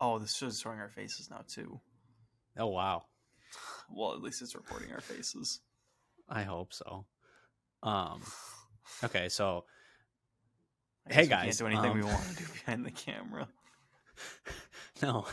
[0.00, 1.80] Oh, this is showing our faces now too.
[2.58, 3.04] Oh wow.
[3.90, 5.60] Well, at least it's recording our faces.
[6.28, 7.06] I hope so.
[7.82, 8.22] Um.
[9.02, 9.64] Okay, so
[11.08, 13.46] Hey, guys, do anything um, we want to do behind the camera.
[15.02, 15.26] no,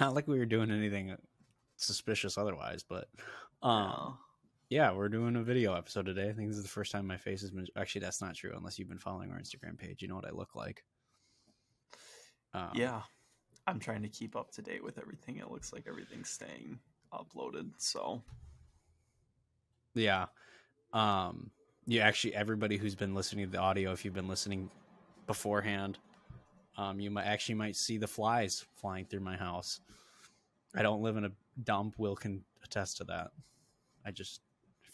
[0.00, 1.14] not like we were doing anything
[1.76, 3.08] suspicious otherwise, but
[3.62, 4.18] um, No.
[4.70, 6.30] yeah, we're doing a video episode today.
[6.30, 7.66] I think this is the first time my face has been.
[7.76, 10.00] Actually, that's not true unless you've been following our Instagram page.
[10.00, 10.84] You know what I look like.
[12.54, 13.02] Um, yeah,
[13.70, 15.36] I'm trying to keep up to date with everything.
[15.38, 16.78] It looks like everything's staying
[17.12, 17.70] uploaded.
[17.78, 18.22] So
[19.94, 20.26] Yeah.
[20.92, 21.50] Um
[21.86, 24.70] you actually everybody who's been listening to the audio, if you've been listening
[25.26, 25.98] beforehand,
[26.76, 29.80] um, you might actually might see the flies flying through my house.
[30.74, 31.32] I don't live in a
[31.64, 31.94] dump.
[31.98, 33.30] Will can attest to that.
[34.04, 34.40] I just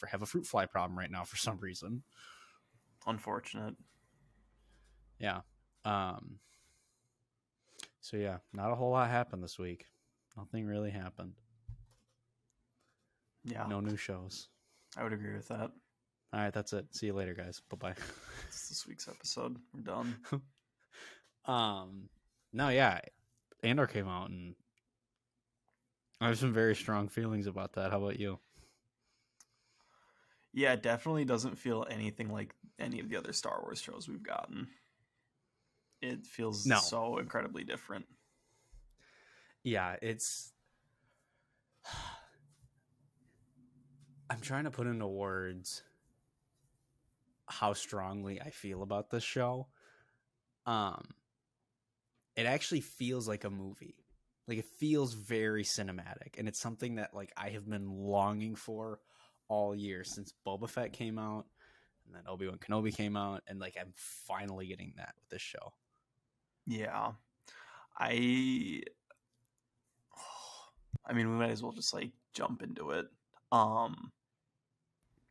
[0.09, 2.03] have a fruit fly problem right now for some reason.
[3.07, 3.75] unfortunate.
[5.19, 5.41] Yeah.
[5.85, 6.39] Um
[8.07, 9.87] so yeah, not a whole lot happened this week.
[10.37, 11.33] Nothing really happened.
[13.45, 14.49] Yeah, No new shows.
[14.97, 15.73] I would agree with that.
[16.33, 16.87] All right, that's it.
[16.95, 17.61] See you later, guys.
[17.69, 17.95] Bye bye.
[18.47, 19.57] It's this week's episode.
[19.75, 20.17] We're done.
[21.49, 22.09] Um,
[22.53, 22.99] no, yeah,
[23.63, 24.57] Andor came out, and
[26.21, 27.93] I have some very strong feelings about that.
[27.93, 28.41] How about you?
[30.53, 34.25] Yeah, it definitely doesn't feel anything like any of the other Star Wars shows we've
[34.25, 34.67] gotten.
[36.03, 36.79] It feels No.
[36.79, 38.07] so incredibly different.
[39.63, 40.53] Yeah, it's.
[44.31, 45.83] I'm trying to put into words
[47.49, 49.69] how strongly I feel about this show.
[50.67, 51.15] Um,
[52.35, 53.95] it actually feels like a movie.
[54.49, 59.01] Like it feels very cinematic, and it's something that like I have been longing for
[59.49, 61.47] all year since Boba Fett came out,
[62.05, 65.43] and then Obi Wan Kenobi came out, and like I'm finally getting that with this
[65.43, 65.73] show.
[66.67, 67.13] Yeah.
[67.99, 68.83] I
[71.09, 73.07] I mean, we might as well just like jump into it.
[73.53, 74.13] Um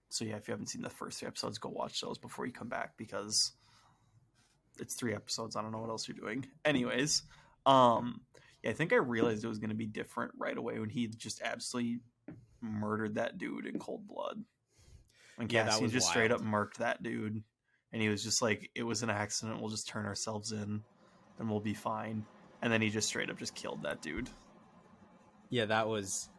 [0.09, 2.54] so yeah, if you haven't seen the first three episodes, go watch those before you
[2.54, 3.52] come back because
[4.80, 5.55] it's three episodes.
[5.55, 6.45] I don't know what else you're doing.
[6.64, 7.23] Anyways,
[7.65, 8.21] um
[8.64, 11.08] yeah, I think I realized it was going to be different right away when he
[11.08, 11.99] just absolutely
[12.61, 14.43] murdered that dude in cold blood.
[15.38, 17.43] And Yeah, that was just straight up marked that dude,
[17.92, 19.59] and he was just like, "It was an accident.
[19.59, 20.82] We'll just turn ourselves in,
[21.39, 22.25] and we'll be fine."
[22.61, 24.29] And then he just straight up just killed that dude.
[25.49, 26.29] Yeah, that was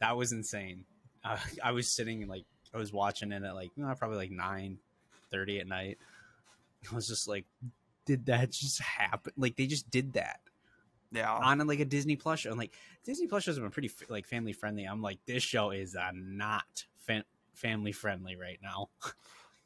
[0.00, 0.84] that was insane.
[1.24, 4.30] Uh, I was sitting like I was watching it at like you know, probably like
[4.30, 4.78] nine
[5.30, 5.98] thirty at night.
[6.90, 7.46] I was just like,
[8.06, 9.32] did that just happen?
[9.36, 10.40] Like they just did that
[11.10, 12.50] Yeah, on like a Disney Plus show.
[12.50, 12.74] And like
[13.04, 14.84] Disney Plus shows have been pretty like family friendly.
[14.84, 17.24] I'm like, this show is uh, not fa-
[17.54, 18.90] family friendly right now.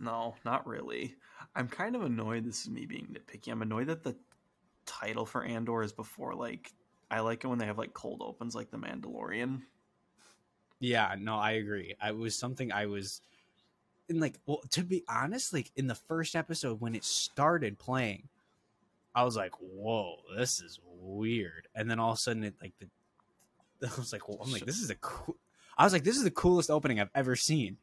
[0.00, 1.16] no, not really.
[1.54, 2.44] I'm kind of annoyed.
[2.44, 3.50] This is me being nitpicky.
[3.50, 4.16] I'm annoyed that the
[4.86, 6.72] title for Andor is before like.
[7.10, 9.62] I like it when they have like cold opens, like The Mandalorian.
[10.78, 11.94] Yeah, no, I agree.
[12.00, 13.22] I was something I was
[14.08, 18.28] in like well to be honest, like in the first episode when it started playing,
[19.14, 21.66] I was like, Whoa, this is weird.
[21.74, 22.88] And then all of a sudden it like the
[23.86, 25.36] I was like, well, I'm like, this is a cool
[25.76, 27.78] I was like, this is the coolest opening I've ever seen.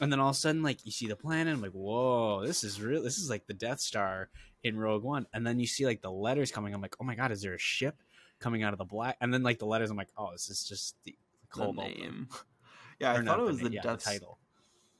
[0.00, 2.64] And then all of a sudden, like you see the planet, I'm like, whoa, this
[2.64, 3.02] is real.
[3.02, 4.28] This is like the Death Star
[4.64, 5.26] in Rogue One.
[5.32, 6.74] And then you see like the letters coming.
[6.74, 7.96] I'm like, oh my god, is there a ship
[8.40, 9.16] coming out of the black?
[9.20, 11.90] And then like the letters, I'm like, oh, this is just the The cold open.
[11.92, 12.28] name.
[13.00, 14.38] Yeah, I Or thought it was na- the yeah, Death title.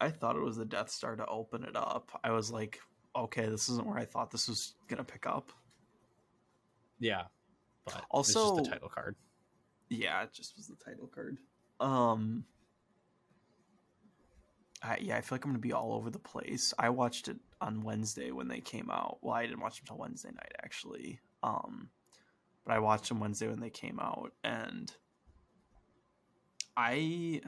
[0.00, 2.10] I thought it was the Death Star to open it up.
[2.24, 2.80] I was like,
[3.14, 5.52] okay, this isn't where I thought this was gonna pick up.
[6.98, 7.24] Yeah.
[7.84, 9.14] But Also- just the title card.
[9.90, 11.38] Yeah, it just was the title card.
[11.78, 12.44] Um,
[14.84, 16.74] I, yeah, I feel like I'm gonna be all over the place.
[16.78, 19.18] I watched it on Wednesday when they came out.
[19.22, 21.20] Well, I didn't watch them until Wednesday night actually.
[21.42, 21.88] Um,
[22.64, 24.92] but I watched them Wednesday when they came out, and
[26.76, 27.40] I,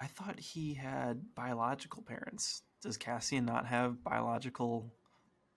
[0.00, 2.62] I thought he had biological parents.
[2.82, 4.92] Does Cassian not have biological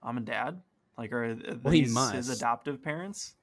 [0.03, 0.61] mom and dad?
[0.97, 3.35] Like, are Well, these his adoptive parents?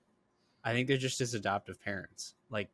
[0.65, 2.35] I think they're just his adoptive parents.
[2.51, 2.71] Like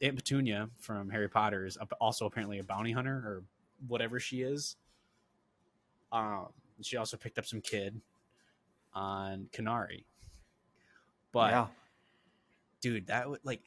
[0.00, 3.44] Aunt Petunia from Harry Potter is also apparently a bounty hunter or
[3.86, 4.76] whatever she is.
[6.12, 6.48] Um,
[6.82, 8.00] she also picked up some kid
[8.92, 10.04] on Kenari.
[11.32, 11.66] But yeah.
[12.80, 13.62] dude, that would like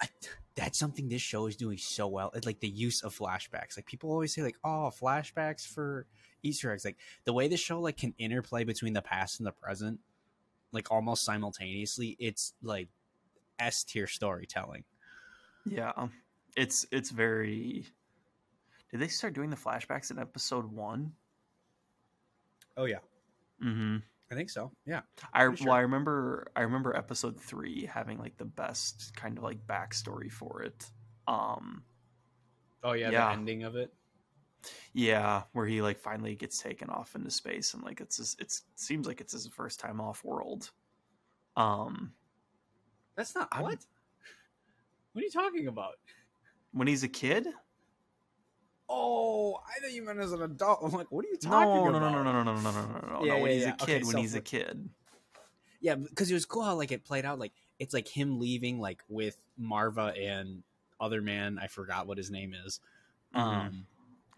[0.00, 0.08] I,
[0.54, 2.30] that's something this show is doing so well.
[2.34, 3.76] It's like the use of flashbacks.
[3.76, 6.06] Like people always say, like, "Oh, flashbacks for
[6.42, 9.52] Easter eggs." Like the way the show like can interplay between the past and the
[9.52, 10.00] present,
[10.72, 12.16] like almost simultaneously.
[12.18, 12.88] It's like
[13.58, 14.84] S tier storytelling.
[15.66, 15.92] Yeah,
[16.56, 17.86] it's it's very.
[18.90, 21.12] Did they start doing the flashbacks in episode one?
[22.76, 22.98] Oh yeah,
[23.62, 23.96] Mm-hmm.
[24.30, 24.70] I think so.
[24.86, 25.00] Yeah.
[25.32, 29.44] I Pretty well, I remember I remember episode three having like the best kind of
[29.44, 30.90] like backstory for it.
[31.26, 31.82] Um,
[32.82, 33.26] Oh yeah, Yeah.
[33.26, 33.92] the ending of it.
[34.92, 38.62] yeah, where he like finally gets taken off into space and like it's his, it's
[38.76, 40.70] seems like it's his first time off world.
[41.56, 42.12] Um,
[43.16, 43.78] That's not I'm- what.
[45.12, 45.94] What are you talking about?
[46.72, 47.46] when he's a kid.
[48.88, 50.80] Oh, I thought you meant as an adult.
[50.84, 52.12] I'm like, what are you talking no, about?
[52.12, 53.24] no, no, no, no, no, no, no, no, no.
[53.24, 53.42] Yeah, no.
[53.42, 53.72] When yeah, he's yeah.
[53.72, 54.88] a kid, Okay, when so he's a kid.
[55.80, 57.38] Yeah, because it was cool how like it played out.
[57.38, 60.62] Like it's like him leaving like with Marva and
[61.00, 61.58] other man.
[61.60, 62.80] I forgot what his name is.
[63.34, 63.40] Mhm.
[63.40, 63.86] Um,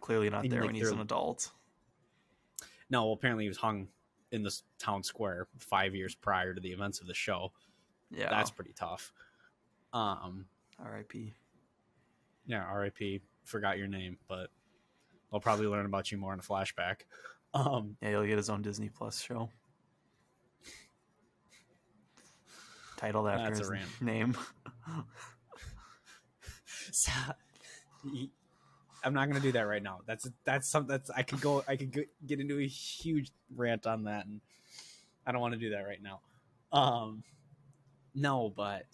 [0.01, 1.51] Clearly not and, there like, when he's an adult.
[2.89, 3.89] no, well, apparently he was hung
[4.33, 7.53] in this town square five years prior to the events of the show.
[8.11, 9.13] Yeah, That's pretty tough.
[9.93, 10.47] Um,
[10.85, 11.35] R.I.P.
[12.47, 13.21] yeah, R.I.P.
[13.45, 14.49] Forgot your name, but
[15.33, 17.03] I'll probably learn about you more in a flashback.
[17.55, 19.51] Um, Yeah, he'll get his own Disney Plus show.
[22.97, 24.37] Titled after his name.
[26.93, 27.13] So,
[29.05, 30.01] I'm not gonna do that right now.
[30.07, 31.93] That's that's something that's I could go I could
[32.27, 34.41] get into a huge rant on that, and
[35.25, 36.21] I don't want to do that right now.
[36.73, 37.23] Um,
[38.15, 38.87] no, but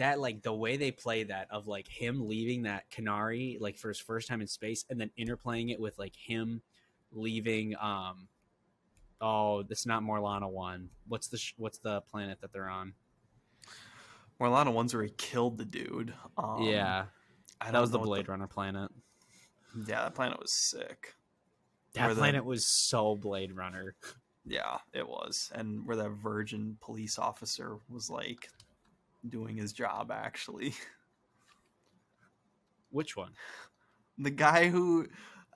[0.00, 3.88] that like the way they play that of like him leaving that Kenari like for
[3.88, 6.60] his first time in space, and then interplaying it with like him
[7.12, 7.76] leaving.
[7.80, 8.26] Um,
[9.20, 10.88] oh, it's not Morlana one.
[11.06, 12.94] What's the sh- what's the planet that they're on?
[14.40, 16.14] Morlana ones where he killed the dude.
[16.38, 17.04] Um, yeah,
[17.60, 18.90] I that was the Blade Runner planet.
[19.86, 21.14] Yeah, that planet was sick.
[21.94, 23.94] That Where the- planet was so Blade Runner.
[24.46, 25.52] Yeah, it was.
[25.54, 28.48] And where that virgin police officer was like
[29.28, 30.74] doing his job actually.
[32.90, 33.32] Which one?
[34.18, 35.06] The guy who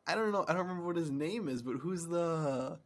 [0.06, 2.78] I don't know, I don't remember what his name is, but who's the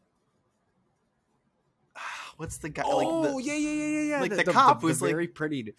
[2.36, 4.20] what's the guy Oh like the, yeah, yeah, yeah, yeah, yeah.
[4.20, 5.74] like the cop was, like- very pretty, the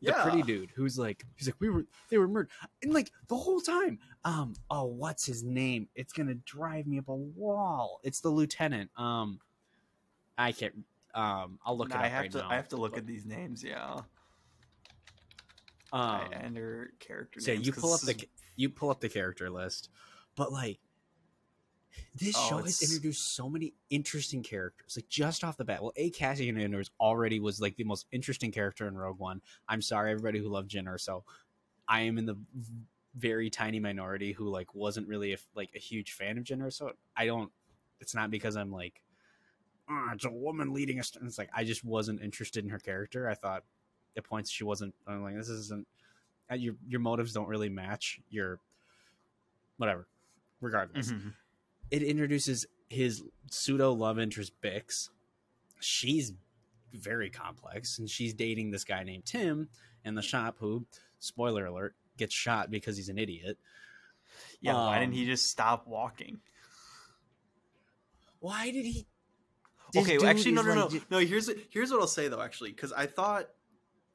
[0.00, 0.22] Yeah.
[0.22, 2.50] pretty dude who's like, he's like, we were, they were murdered,
[2.82, 5.88] and like the whole time, um, oh, what's his name?
[5.94, 8.00] It's gonna drive me up a wall.
[8.04, 8.90] It's the lieutenant.
[8.96, 9.40] Um,
[10.38, 10.74] I can't.
[11.14, 12.50] Um, I'll look Nah, it up I have right to now.
[12.50, 14.00] I have to look at these names, yeah.
[15.92, 17.66] Um, I enter character so names.
[17.66, 18.16] you pull up the
[18.56, 19.90] you pull up the character list,
[20.34, 20.78] but like
[22.14, 24.96] this Oh, show has introduced so many interesting characters.
[24.96, 28.50] Like just off the bat, well, a Cassian Andors already was like the most interesting
[28.50, 29.40] character in Rogue One.
[29.68, 31.22] I'm sorry, everybody who loved Jyn Erso.
[31.88, 32.36] I am in the
[33.16, 36.90] very tiny minority who like wasn't really a, like a huge fan of Jyn Erso.
[37.16, 37.50] I don't.
[38.00, 39.00] It's not because I'm like,
[39.88, 41.12] "Ah, it's a woman leading us.
[41.22, 43.28] It's like I just wasn't interested in her character.
[43.28, 43.64] I thought
[44.16, 44.94] at points she wasn't.
[45.06, 45.86] I'm like, this isn't.
[46.50, 48.58] uh, Your your motives don't really match your
[49.76, 50.06] whatever.
[50.60, 51.34] Regardless, Mhm.
[51.90, 55.10] it introduces his pseudo love interest Bix.
[55.80, 56.32] She's
[56.94, 59.68] very complex, and she's dating this guy named Tim
[60.04, 60.86] in the shop who,
[61.18, 63.58] spoiler alert, gets shot because he's an idiot.
[64.60, 66.40] Yeah, why didn't Um, he just stop walking?
[68.40, 69.06] Why did he?
[69.92, 71.18] This okay, dude actually, no, no, no, like no.
[71.18, 73.48] Here's here's what I'll say though, actually, because I thought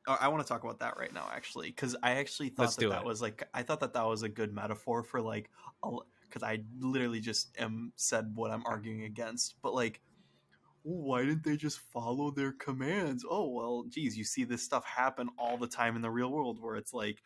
[0.08, 2.76] Oh, I want to talk about that right now, actually, because I actually thought Let's
[2.78, 3.06] that that it.
[3.06, 5.50] was like I thought that that was a good metaphor for like
[5.82, 10.02] because I literally just am said what I'm arguing against, but like.
[10.84, 13.24] Why didn't they just follow their commands?
[13.30, 16.60] Oh well, geez, you see this stuff happen all the time in the real world
[16.60, 17.22] where it's like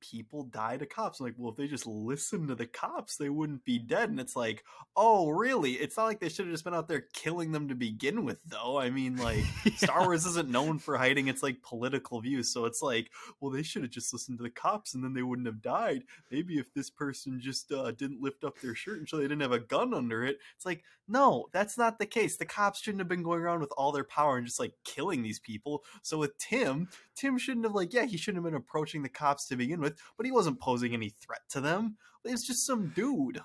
[0.00, 1.20] people die to cops.
[1.20, 4.10] I'm like, well, if they just listened to the cops, they wouldn't be dead.
[4.10, 4.64] And it's like,
[4.96, 5.72] oh, really?
[5.72, 8.38] It's not like they should have just been out there killing them to begin with,
[8.46, 8.78] though.
[8.78, 9.44] I mean, like,
[9.76, 13.62] Star Wars isn't known for hiding its like political views, so it's like, well, they
[13.62, 16.04] should have just listened to the cops, and then they wouldn't have died.
[16.30, 19.40] Maybe if this person just uh, didn't lift up their shirt and show they didn't
[19.40, 22.36] have a gun under it, it's like, no, that's not the case.
[22.36, 25.22] The cops shouldn't have been going around with all their power and just like killing
[25.22, 25.82] these people.
[26.02, 29.46] So with Tim, Tim shouldn't have like, yeah, he shouldn't have been approaching the cops
[29.48, 31.96] to begin with, but he wasn't posing any threat to them.
[32.24, 33.40] It was just some dude.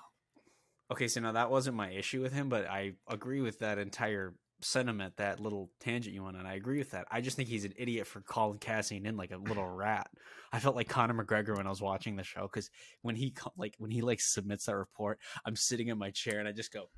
[0.90, 4.34] Okay, so now that wasn't my issue with him, but I agree with that entire
[4.60, 6.46] sentiment, that little tangent you went on.
[6.46, 7.06] I agree with that.
[7.10, 10.08] I just think he's an idiot for calling Cassian in like a little rat.
[10.52, 12.70] I felt like Conor McGregor when I was watching the show because
[13.02, 16.48] when he like when he like submits that report, I'm sitting in my chair and
[16.48, 16.90] I just go,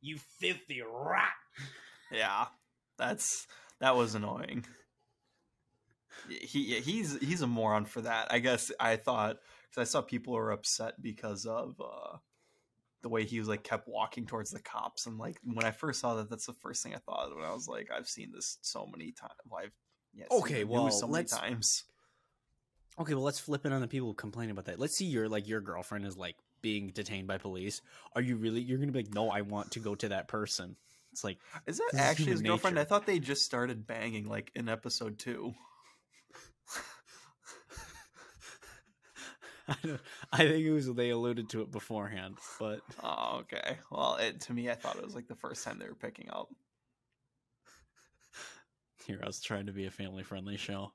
[0.00, 1.28] "You filthy rat!"
[2.12, 2.46] Yeah,
[2.98, 3.46] that's
[3.80, 4.64] that was annoying.
[6.28, 8.28] He he's he's a moron for that.
[8.30, 9.38] I guess I thought
[9.70, 12.18] because I saw people were upset because of uh,
[13.02, 16.00] the way he was like kept walking towards the cops, and like when I first
[16.00, 18.58] saw that, that's the first thing I thought when I was like, I've seen this
[18.62, 19.32] so many times.
[19.48, 19.72] Well, I've
[20.14, 21.84] yeah, Okay, well, so many let's- times.
[22.96, 24.78] Okay, well, let's flip it on the people who complain about that.
[24.78, 27.80] Let's see your like your girlfriend is like being detained by police.
[28.14, 28.60] Are you really?
[28.60, 30.76] You're gonna be like, no, I want to go to that person.
[31.10, 32.78] It's like Is that actually his human girlfriend?
[32.78, 35.54] I thought they just started banging like in episode two.
[39.68, 39.98] I,
[40.32, 43.78] I think it was they alluded to it beforehand, but Oh, okay.
[43.90, 46.28] Well, it, to me, I thought it was like the first time they were picking
[46.30, 46.48] up.
[49.06, 50.92] here I was trying to be a family friendly show.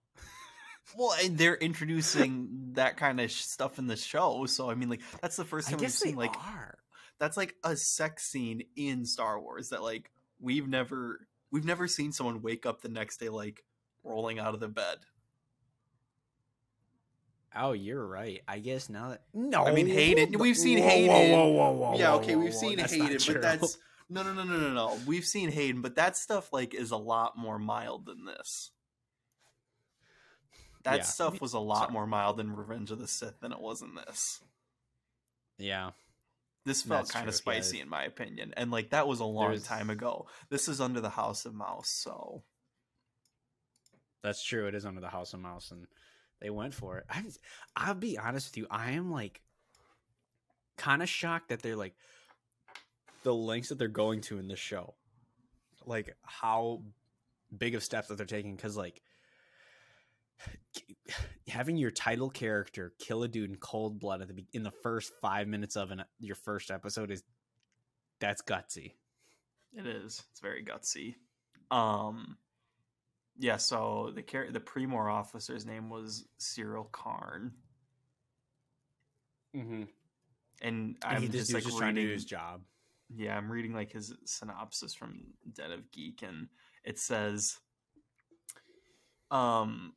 [0.97, 4.89] Well, and they're introducing that kind of sh- stuff in the show, so I mean,
[4.89, 6.79] like that's the first time we've seen like are.
[7.19, 12.11] that's like a sex scene in Star Wars that like we've never we've never seen
[12.11, 13.63] someone wake up the next day like
[14.03, 14.97] rolling out of the bed.
[17.55, 18.41] Oh, you're right.
[18.47, 21.31] I guess now that no, I mean, Hayden- we've seen whoa, whoa, Hayden.
[21.31, 23.77] Whoa, whoa, whoa, yeah, okay, we've whoa, seen that's Hayden, but that's
[24.09, 24.99] no, no, no, no, no, no.
[25.07, 28.71] We've seen Hayden, but that stuff like is a lot more mild than this.
[30.83, 31.03] That Yeah.
[31.03, 31.93] stuff was a lot Sorry.
[31.93, 34.41] more mild in Revenge of the Sith than it was in this.
[35.57, 35.91] yeah.
[36.65, 37.61] This felt That's kind of true, yeah.
[37.61, 40.27] spicy in my opinion, and like that was a long There's- time ago.
[40.49, 42.43] This is under the House of Mouse, so
[44.21, 44.67] That's true.
[44.67, 45.87] It is under the House of Mouse, and
[46.41, 47.05] they went for it.
[47.09, 47.23] I,
[47.75, 48.67] I'll be honest with you.
[48.69, 49.41] I am like
[50.77, 51.93] kind of shocked that they're like
[53.23, 54.95] the lengths that they're going to in this show,
[55.85, 56.81] like how
[57.55, 58.55] big of steps that they're taking.
[58.55, 59.01] Because like
[61.47, 65.11] having your title character kill a dude in cold blood at the in the first
[65.21, 67.23] five minutes of an, your first episode is
[68.19, 68.93] that's gutsy.
[69.73, 70.23] It is.
[70.31, 71.15] It's very gutsy.
[71.71, 72.37] Um
[73.39, 77.53] yeah, so the char- the Primor officer's name was Syril Karn.
[79.55, 79.83] Mm-hmm.
[80.61, 82.61] And I'm I'm this just like just trying to do his job.
[83.15, 85.21] yeah, I'm reading like his synopsis from
[85.53, 86.49] Den of Geek and
[86.83, 87.57] it says
[89.31, 89.93] um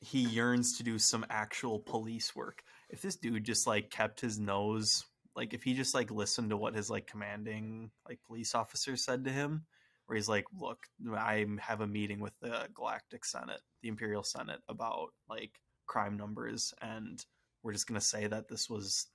[0.00, 2.62] he yearns to do some actual police work.
[2.88, 6.56] If this dude just like kept his nose like if he just like listened to
[6.56, 9.66] what his like commanding like police officer said to him
[10.06, 10.78] where he's like look
[11.16, 15.52] i have a meeting with the galactic senate the imperial senate about like
[15.86, 17.24] crime numbers and
[17.62, 19.08] we're just to say that this was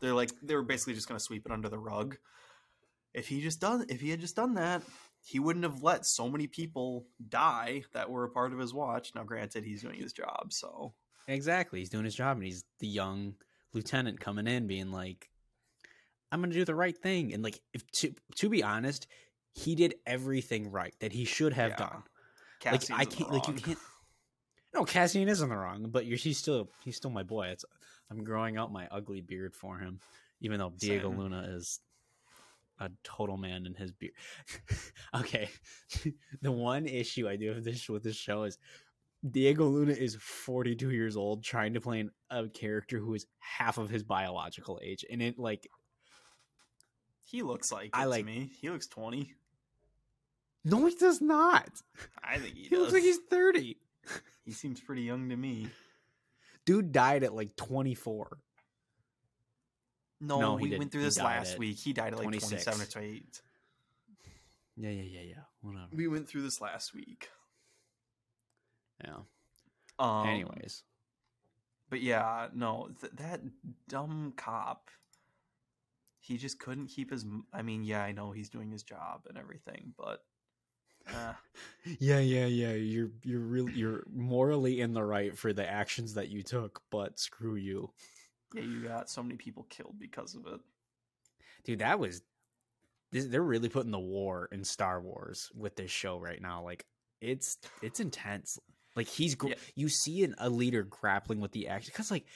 [0.00, 2.16] they're like they were basically just to sweep it under the rug.
[3.12, 4.82] If he just done if he had just done that
[5.22, 9.12] he wouldn't have let so many people die that were a part of his watch.
[9.14, 10.94] Now granted he's doing his job so.
[11.28, 11.78] Exactly.
[11.78, 13.34] He's doing his job and he's the young
[13.72, 15.30] lieutenant coming in being like
[16.32, 17.32] I'm going to do the right thing.
[17.32, 19.06] And like if to to be honest,
[19.54, 21.76] he did everything right that he should have Yeah.
[21.76, 22.02] done.
[22.60, 23.78] Cassian's like I can't like you can't
[24.74, 27.46] No, Cassian isn't the wrong, but you're he's still he's still my boy.
[27.48, 27.64] It's
[28.10, 30.00] I'm growing out my ugly beard for him
[30.40, 31.18] even though Diego Same.
[31.20, 31.80] Luna is
[32.80, 34.12] a total man in his beard.
[35.14, 35.48] okay.
[36.42, 38.58] the one issue I do have this with this show is
[39.30, 43.78] Diego Luna is 42 years old trying to play an, a character who is half
[43.78, 45.68] of his biological age and it like
[47.22, 49.32] he looks like I like- me he looks 20
[50.64, 51.68] no he does not.
[52.22, 53.76] i think he, He, does looks like he's 30.
[54.44, 55.68] he seems pretty young to me
[56.66, 58.38] Dude died at like 24.
[60.20, 60.78] no, No, he we didn't.
[60.78, 62.64] went through He this died last at week he died at like 26.
[62.64, 63.42] 27 or 28
[64.76, 65.34] Yeah, yeah, yeah, yeah.
[65.60, 65.86] Whatever.
[65.92, 67.28] we went through this last week
[69.04, 69.16] Yeah.
[69.98, 70.82] um Anyways.
[71.90, 73.40] but yeah no th- that
[73.88, 74.90] dumb cop
[76.20, 79.22] he just couldn't keep his m- i mean yeah i know he's doing his job
[79.28, 80.20] and everything but
[81.12, 81.32] uh,
[81.98, 82.72] Yeah, yeah, yeah.
[82.72, 87.18] You're you're really you're morally in the right for the actions that you took, but
[87.18, 87.90] screw you.
[88.54, 90.60] yeah you got so many people killed because of it
[91.64, 92.22] Dude, that was
[93.10, 96.62] this, they're really putting the war in Star Wars with this show right now.
[96.62, 96.84] Like
[97.20, 98.58] it's it's intense.
[98.96, 99.54] Like he's Yeah.
[99.74, 102.26] you see an, a leader grappling with the action cuz like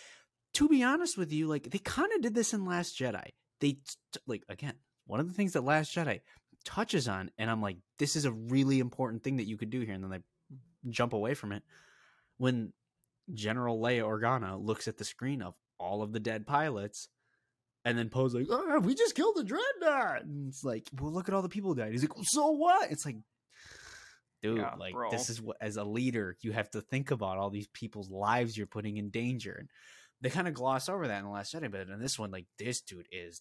[0.54, 3.28] to be honest with you, like they kind of did this in Last Jedi.
[3.60, 3.80] They t-
[4.26, 4.74] like again,
[5.06, 6.20] one of the things that Last Jedi
[6.68, 9.80] touches on and I'm like this is a really important thing that you could do
[9.80, 10.20] here and then they
[10.90, 11.62] jump away from it
[12.36, 12.74] when
[13.32, 17.08] General Leia Organa looks at the screen of all of the dead pilots
[17.84, 20.24] and then Poe's like, oh, we just killed a dreadnought.
[20.24, 21.92] And it's like, well, look at all the people died.
[21.92, 22.90] He's like, well, so what?
[22.90, 23.16] It's like,
[24.42, 25.10] dude, Yeah, like bro.
[25.10, 28.58] this is what as a leader, you have to think about all these people's lives
[28.58, 29.56] you're putting in danger.
[29.58, 29.68] And
[30.20, 32.46] they kind of gloss over that in the last Jedi, but in this one, like
[32.58, 33.40] this dude is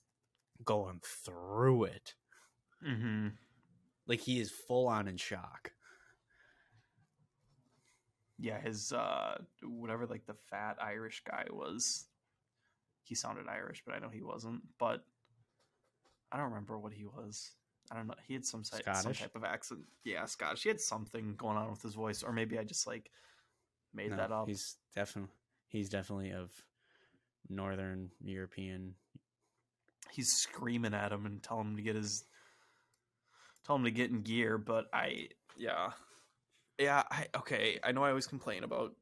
[0.64, 2.14] going through it.
[2.86, 3.28] Mm-hmm.
[4.08, 5.72] Like he is full on in shock.
[8.40, 12.06] yeah his uh whatever like the fat irish guy was.
[13.04, 14.62] He sounded irish but i know he wasn't.
[14.80, 15.04] But
[16.32, 17.52] i don't remember what he was.
[17.90, 18.16] I don't know.
[18.28, 19.80] He had some, si- some type of accent.
[20.04, 20.64] Yeah scottish.
[20.64, 23.10] He had something going on with his voice or maybe i just like
[23.94, 24.48] made No, that up.
[24.48, 25.32] He's definitely
[25.70, 26.52] he's definitely of
[27.50, 28.96] Northern European.
[30.12, 32.24] he's screaming at him and telling him to get his
[33.68, 34.58] tell him to get in gear.
[34.58, 35.92] But I, yeah,
[36.80, 37.04] yeah.
[37.12, 37.80] I okay.
[37.84, 38.94] I know I always complain about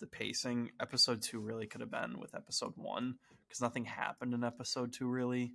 [0.00, 0.70] the pacing.
[0.80, 5.08] Episode two really could have been with episode one because nothing happened in episode two
[5.08, 5.54] really.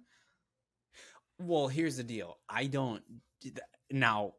[1.39, 2.37] Well, here's the deal.
[2.49, 3.01] I don't
[3.89, 4.33] now.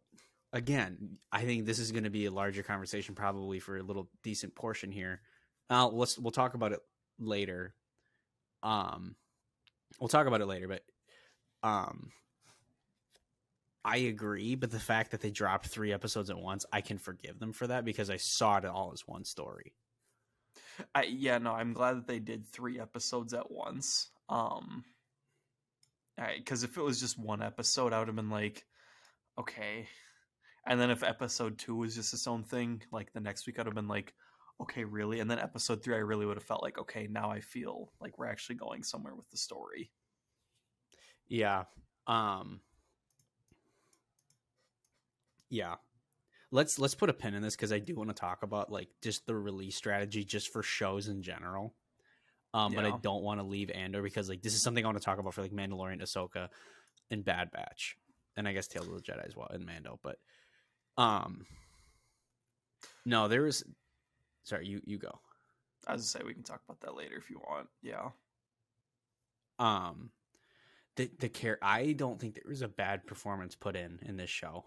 [0.53, 4.09] Again, I think this is going to be a larger conversation, probably for a little
[4.23, 5.21] decent portion here.
[5.69, 6.79] Uh, let's we'll talk about it
[7.19, 7.75] later.
[8.63, 9.17] Um,
[9.99, 10.83] we'll talk about it later, but
[11.65, 12.13] um,
[13.85, 14.55] I agree.
[14.55, 17.67] But the fact that they dropped three episodes at once, I can forgive them for
[17.67, 19.75] that because I saw it all as one story.
[20.95, 24.11] I yeah no, I'm glad that they did three episodes at once.
[24.29, 24.85] Um,
[26.37, 28.65] because if it was just one episode, I would have been like,
[29.39, 29.87] okay.
[30.67, 33.67] And then if episode two was just its own thing, like the next week, I'd
[33.67, 34.15] have been like,
[34.61, 35.21] okay, really?
[35.21, 38.17] And then episode three, I really would have felt like, okay, now I feel like
[38.17, 39.91] we're actually going somewhere with the story.
[41.29, 41.65] Yeah.
[42.07, 42.61] Um.
[45.55, 45.77] Yeah.
[46.51, 48.89] Let's let's put a pin in this because I do want to talk about like
[49.03, 51.75] just the release strategy just for shows in general.
[52.53, 52.83] Um, yeah.
[52.83, 55.05] but I don't want to leave Andor because like this is something I want to
[55.05, 56.49] talk about for like Mandalorian, Ahsoka,
[57.11, 57.97] and Bad Batch,
[58.37, 59.99] and I guess Tales of the Jedi as well, and Mando.
[60.03, 60.19] But
[60.97, 61.47] um,
[63.05, 63.65] no, there was.
[64.45, 65.21] Sorry, you you go.
[65.87, 67.69] As I say, we can talk about that later if you want.
[67.83, 68.11] Yeah.
[69.59, 70.11] Um,
[70.97, 71.59] the the care.
[71.63, 74.65] I don't think there was a bad performance put in in this show.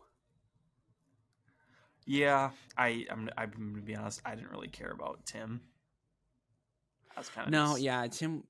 [2.08, 4.22] Yeah, I I'm I'm gonna be honest.
[4.26, 5.60] I didn't really care about Tim.
[7.16, 7.82] That's kind of no, just...
[7.82, 8.44] yeah, Tim.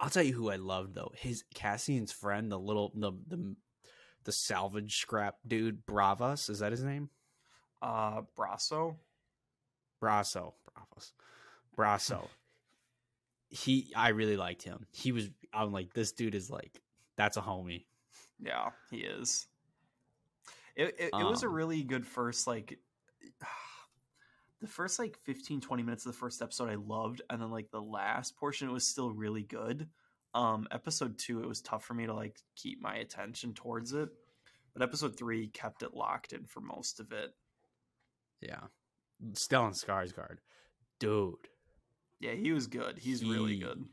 [0.00, 1.12] I'll tell you who I loved though.
[1.14, 3.54] His Cassian's friend, the little the the
[4.24, 6.48] the salvage scrap dude, Bravos.
[6.48, 7.10] Is that his name?
[7.82, 8.96] Uh, Brasso.
[10.02, 10.54] Brasso.
[10.74, 11.12] Bravos.
[11.76, 12.28] Brasso.
[13.50, 14.86] he, I really liked him.
[14.90, 15.28] He was.
[15.52, 16.80] I'm like, this dude is like,
[17.16, 17.84] that's a homie.
[18.42, 19.46] Yeah, he is.
[20.80, 22.78] It it, um, it was a um, really good first like
[24.62, 27.70] the first like 15 20 minutes of the first episode I loved and then like
[27.70, 29.88] the last portion it was still really good.
[30.32, 34.08] Um episode 2 it was tough for me to like keep my attention towards it.
[34.72, 37.34] But episode 3 kept it locked in for most of it.
[38.40, 38.62] Yeah.
[39.32, 40.38] Stellan Skarsgård.
[40.98, 41.34] Dude.
[42.20, 42.98] Yeah, he was good.
[42.98, 43.84] He's he, really good.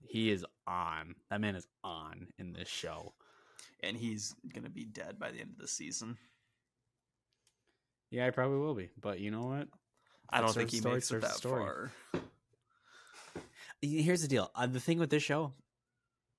[0.00, 1.16] He is on.
[1.28, 3.12] That man is on in this show
[3.82, 6.16] and he's going to be dead by the end of the season.
[8.10, 8.90] Yeah, I probably will be.
[9.00, 9.68] But you know what?
[10.28, 11.62] I don't think he story, makes it that story.
[11.62, 12.22] far.
[13.80, 14.50] Here's the deal.
[14.54, 15.52] Uh, the thing with this show,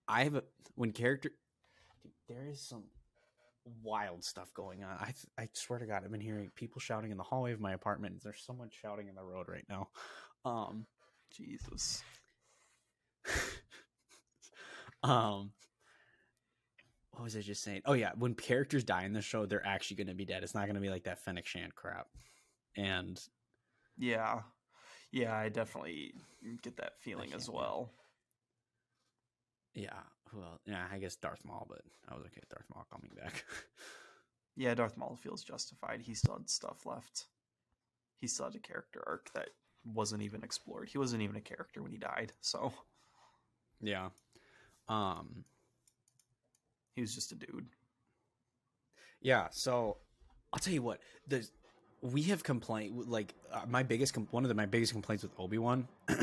[0.07, 0.43] I have a
[0.75, 1.31] when character
[2.27, 2.83] there is some
[3.81, 4.91] wild stuff going on.
[4.91, 7.73] I I swear to God, I've been hearing people shouting in the hallway of my
[7.73, 8.21] apartment.
[8.23, 9.89] There's someone shouting in the road right now.
[10.45, 10.85] Um,
[11.31, 12.03] Jesus.
[15.03, 15.51] um,
[17.13, 17.81] what was I just saying?
[17.85, 20.43] Oh yeah, when characters die in the show, they're actually going to be dead.
[20.43, 22.07] It's not going to be like that Fennec Shand crap.
[22.75, 23.21] And
[23.97, 24.41] yeah,
[25.11, 26.15] yeah, I definitely
[26.63, 27.91] get that feeling as well.
[29.75, 29.99] Yeah,
[30.33, 33.45] well, yeah, I guess Darth Maul, but I was okay with Darth Maul coming back.
[34.55, 36.01] yeah, Darth Maul feels justified.
[36.01, 37.25] He still had stuff left.
[38.19, 39.49] He still had a character arc that
[39.85, 40.89] wasn't even explored.
[40.89, 42.31] He wasn't even a character when he died.
[42.41, 42.73] So
[43.81, 44.09] yeah,
[44.87, 45.43] um,
[46.95, 47.67] he was just a dude.
[49.21, 49.47] Yeah.
[49.51, 49.97] So
[50.51, 50.99] I'll tell you what.
[51.27, 51.47] The
[52.01, 55.31] we have complained like uh, my biggest com- one of the, my biggest complaints with
[55.39, 55.87] Obi Wan.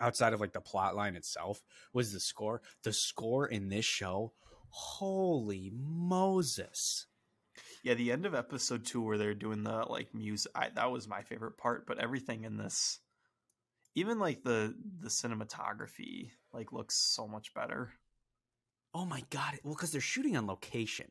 [0.00, 4.32] outside of like the plot line itself was the score the score in this show
[4.70, 7.06] holy moses
[7.84, 11.06] yeah the end of episode two where they're doing the like music I, that was
[11.06, 12.98] my favorite part but everything in this
[13.94, 17.92] even like the the cinematography like looks so much better
[18.94, 21.06] oh my god well because they're shooting on location.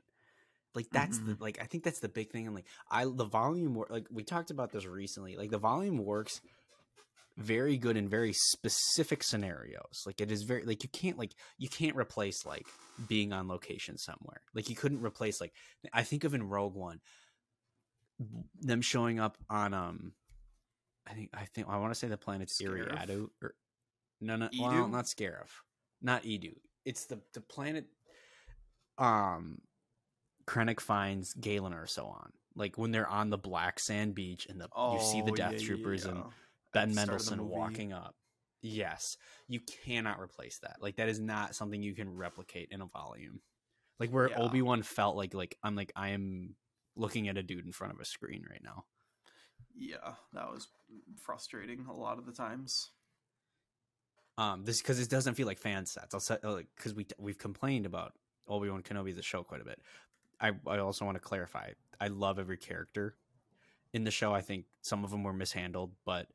[0.75, 1.33] Like that's mm-hmm.
[1.33, 4.23] the like i think that's the big thing and like i the volume like we
[4.23, 6.41] talked about this recently like the volume works
[7.37, 10.03] very good in very specific scenarios.
[10.05, 12.65] Like it is very like you can't like you can't replace like
[13.07, 14.41] being on location somewhere.
[14.53, 15.53] Like you couldn't replace like
[15.93, 17.01] i think of in rogue one
[18.61, 20.13] them showing up on um
[21.07, 23.55] i think i think i want to say the planet's Eriadu or
[24.21, 25.49] no no well not Scarif.
[26.01, 26.53] Not Eadu
[26.85, 27.85] it's the the planet
[28.97, 29.59] um
[30.45, 32.31] Krennic finds Galen Erso on.
[32.55, 35.35] Like when they're on the black sand beach and the oh, you see the oh,
[35.35, 36.11] Death yeah, Troopers yeah.
[36.11, 36.23] and
[36.73, 38.15] Ben Mendelsohn walking up.
[38.61, 39.17] Yes,
[39.47, 40.77] you cannot replace that.
[40.79, 43.41] Like that is not something you can replicate in a volume.
[43.99, 44.39] Like where yeah.
[44.39, 46.55] Obi Wan felt like like I'm like I am
[46.95, 48.85] looking at a dude in front of a screen right now.
[49.75, 50.67] Yeah, that was
[51.17, 52.91] frustrating a lot of the times.
[54.37, 56.13] Um, this because it doesn't feel like fan sets.
[56.13, 58.13] I'll say like because we we've complained about
[58.47, 59.79] Obi Wan Kenobi the show quite a bit.
[60.39, 61.69] I, I also want to clarify.
[62.01, 63.15] I love every character
[63.93, 64.33] in the show.
[64.33, 66.27] I think some of them were mishandled, but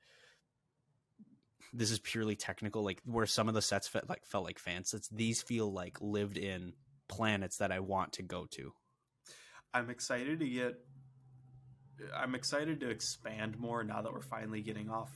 [1.73, 2.83] this is purely technical.
[2.83, 5.99] Like where some of the sets felt like felt like fan sets, these feel like
[6.01, 6.73] lived in
[7.09, 8.73] planets that I want to go to.
[9.75, 10.79] I'm excited to get.
[12.17, 15.11] I'm excited to expand more now that we're finally getting off.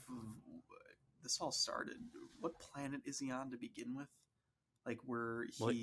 [1.23, 1.97] This all started.
[2.39, 4.09] What planet is he on to begin with?
[4.85, 5.75] Like where he, what?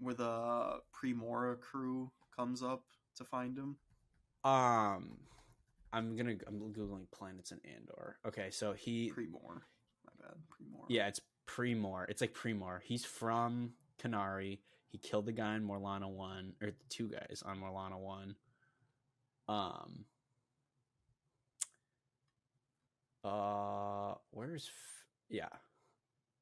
[0.00, 2.82] where the Primora crew comes up
[3.16, 3.76] to find him.
[4.44, 5.18] Um,
[5.92, 8.16] I'm gonna I'm googling planets in Andor.
[8.26, 9.60] Okay, so he Premor.
[10.04, 10.34] My bad.
[10.50, 10.86] Premor.
[10.88, 12.06] Yeah, it's Primor.
[12.08, 12.80] It's like Primor.
[12.82, 14.58] He's from Kenari.
[14.88, 18.34] He killed the guy in Morlana one, or the two guys on Morlana one.
[19.48, 20.06] Um.
[23.24, 25.48] Uh, where's F- yeah,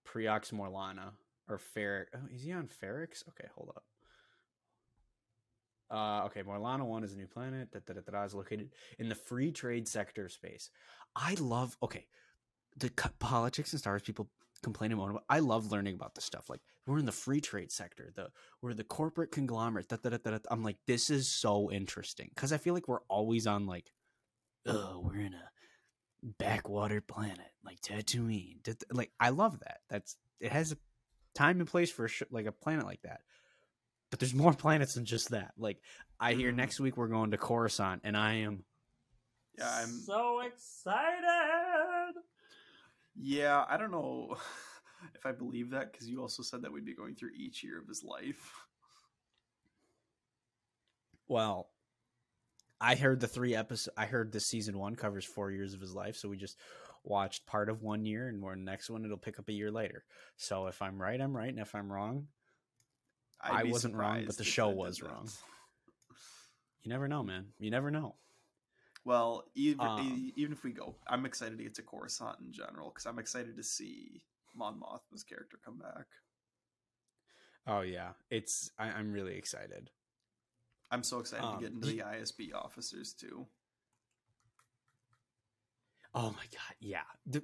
[0.07, 1.13] Preox Morlana
[1.49, 2.07] or Ferrix?
[2.15, 3.23] Oh, is he on Ferrix?
[3.29, 3.85] Okay, hold up.
[5.91, 7.73] Uh, okay, Morlana One is a new planet.
[7.73, 10.71] that, da, da, da, located in the free trade sector space.
[11.17, 11.77] I love.
[11.83, 12.07] Okay,
[12.77, 14.31] the politics and Star Wars people
[14.63, 15.25] complain about.
[15.29, 16.49] I love learning about this stuff.
[16.49, 18.13] Like we're in the free trade sector.
[18.15, 18.29] The
[18.63, 19.89] we're the corporate conglomerate.
[19.89, 20.39] Da, da, da.
[20.51, 23.93] I'm like, this is so interesting because I feel like we're always on like,
[24.67, 25.51] oh, we're in a
[26.23, 28.59] backwater planet like Tatooine.
[28.93, 29.79] Like I love that.
[29.89, 30.77] That's it has a
[31.35, 33.21] time and place for a sh- like a planet like that
[34.11, 35.53] but there's more planets than just that.
[35.57, 35.79] Like
[36.19, 36.59] I hear mm-hmm.
[36.59, 38.65] next week we're going to Coruscant, and I am
[39.59, 42.15] yeah, I'm so excited.
[43.15, 44.37] Yeah, I don't know
[45.15, 47.79] if I believe that because you also said that we'd be going through each year
[47.79, 48.53] of his life.
[51.29, 51.71] Well,
[52.81, 53.95] I heard the three episodes.
[53.97, 56.57] I heard the season one covers four years of his life, so we just
[57.05, 60.05] watched part of one year, and we're next one it'll pick up a year later.
[60.37, 62.29] So if I'm right, I'm right, and if I'm wrong,
[63.41, 65.29] I wasn't wrong, but the show was wrong.
[66.83, 67.47] You never know, man.
[67.59, 68.15] You never know.
[69.05, 72.91] Well, even um, even if we go, I'm excited to get to Coruscant in general
[72.91, 74.23] because I'm excited to see
[74.55, 76.07] Mon Mothma's character come back.
[77.67, 79.91] Oh yeah, it's I, am really excited.
[80.91, 83.47] I'm so excited um, to get into the ISB officers too.
[86.15, 87.01] Oh my god, yeah.
[87.27, 87.43] The,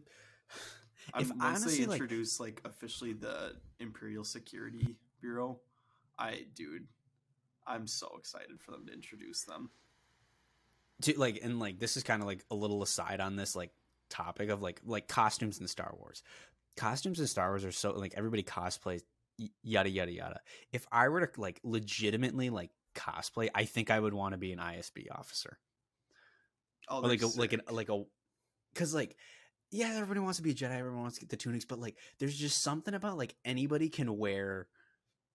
[1.18, 5.60] if once honestly, they introduce like, like officially the Imperial Security Bureau,
[6.18, 6.86] I dude,
[7.66, 9.70] I'm so excited for them to introduce them.
[11.02, 13.70] To like and like this is kind of like a little aside on this like
[14.08, 16.22] topic of like like costumes in Star Wars.
[16.76, 19.02] Costumes in Star Wars are so like everybody cosplays
[19.62, 20.40] yada yada yada.
[20.72, 24.52] If I were to like legitimately like cosplay, I think I would want to be
[24.52, 25.58] an ISB officer.
[26.88, 28.04] Oh, like a, like an like a
[28.72, 29.16] because like
[29.70, 31.96] yeah, everybody wants to be a Jedi, everyone wants to get the tunics, but like
[32.18, 34.68] there's just something about like anybody can wear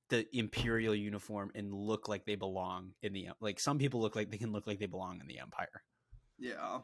[0.09, 4.29] the imperial uniform and look like they belong in the like some people look like
[4.29, 5.83] they can look like they belong in the empire.
[6.39, 6.79] Yeah.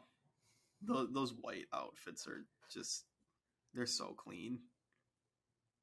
[0.82, 3.04] Those, those white outfits are just
[3.74, 4.58] they're so clean.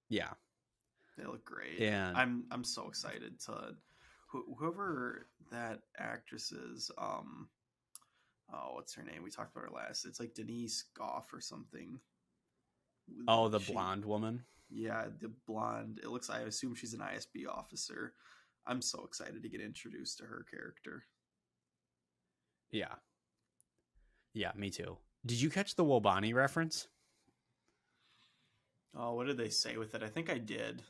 [0.10, 0.32] Yeah.
[1.18, 1.80] They look great.
[1.80, 3.76] Yeah i'm i'm so excited to
[4.58, 7.48] whoever that actress is um
[8.54, 12.00] oh what's her name we talked about her last it's like denise Gough or something
[13.28, 16.00] oh the she, blonde woman yeah, the blonde.
[16.04, 16.30] It looks.
[16.30, 18.14] I assume she's an ISB officer.
[18.68, 21.04] I'm so excited to get introduced to her character.
[22.72, 22.96] Yeah.
[24.34, 24.98] Yeah, me too.
[25.26, 26.88] Did you catch the Wobani reference?
[28.98, 30.04] Oh, what did they say with it?
[30.04, 30.82] I think I did.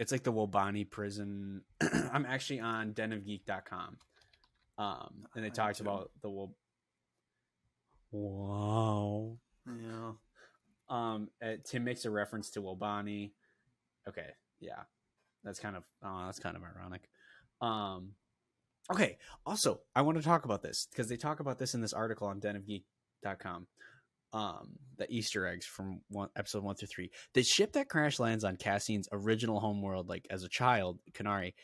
[0.00, 1.60] It's like the Wobani prison.
[2.12, 3.98] I'm actually on denofgeek.com.
[4.78, 6.52] Um, and they talked about the Wob.
[8.10, 9.36] Wow.
[9.68, 10.12] Yeah.
[10.88, 13.32] Um, uh, Tim makes a reference to Wobani.
[14.08, 14.82] Okay, yeah,
[15.44, 17.02] that's kind of oh, that's kind of ironic.
[17.60, 18.12] Um,
[18.90, 19.18] okay.
[19.44, 22.26] Also, I want to talk about this because they talk about this in this article
[22.26, 23.66] on denofgeek.com.
[24.32, 27.10] Um, the Easter eggs from one episode one through three.
[27.34, 31.54] The ship that crash lands on Cassian's original homeworld, like as a child, Kenari,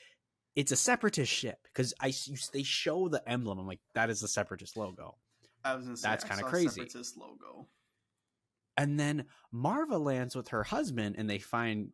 [0.57, 2.12] it's a separatist ship because I
[2.52, 3.59] they show the emblem.
[3.59, 5.16] I'm like, that is the separatist logo.
[5.64, 6.68] I was gonna say, that's kind of crazy.
[6.68, 7.68] Separatist logo.
[8.76, 11.90] And then Marva lands with her husband and they find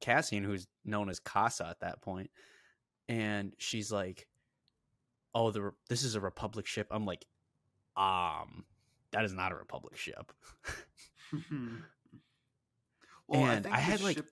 [0.00, 2.30] Cassian, who's known as Kassa at that point,
[3.08, 4.28] and she's like,
[5.34, 7.24] "Oh, the this is a Republic ship." I'm like,
[7.96, 8.64] "Um,
[9.14, 10.32] that is not a Republic ship."
[13.28, 14.22] well, and I, I had like,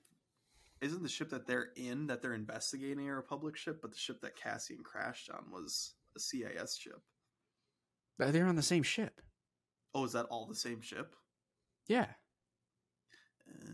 [0.80, 4.20] isn't the ship that they're in that they're investigating a Republic ship, but the ship
[4.22, 7.00] that Cassian crashed on was a CIS ship.
[8.18, 9.20] They're on the same ship.
[9.94, 11.14] Oh, is that all the same ship?
[11.88, 12.06] Yeah.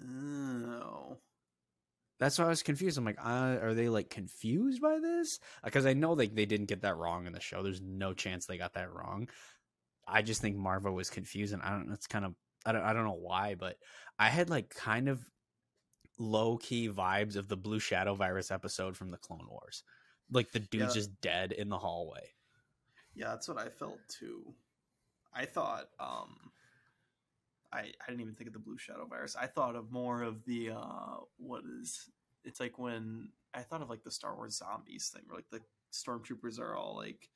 [0.07, 1.19] Oh.
[2.19, 2.99] That's why I was confused.
[2.99, 5.39] I'm like, uh, are they like confused by this?
[5.65, 7.63] Because I know like they didn't get that wrong in the show.
[7.63, 9.29] There's no chance they got that wrong.
[10.11, 11.61] I just think Marva was confusing.
[11.63, 11.91] I don't.
[11.93, 12.35] It's kind of
[12.67, 13.77] I don't I don't know why, but
[14.19, 15.21] I had like kind of
[16.19, 19.85] low key vibes of the Blue Shadow virus episode from the Clone Wars.
[20.31, 21.01] Like the dude's Yeah.
[21.01, 22.33] just dead in the hallway.
[23.15, 24.55] Yeah, that's what I felt too.
[25.33, 26.51] I thought um
[27.73, 29.37] I I didn't even think of the blue shadow virus.
[29.37, 32.11] I thought of more of the uh what is
[32.45, 35.61] it's like when I thought of like the Star Wars zombies thing where like the
[35.93, 37.29] stormtroopers are all like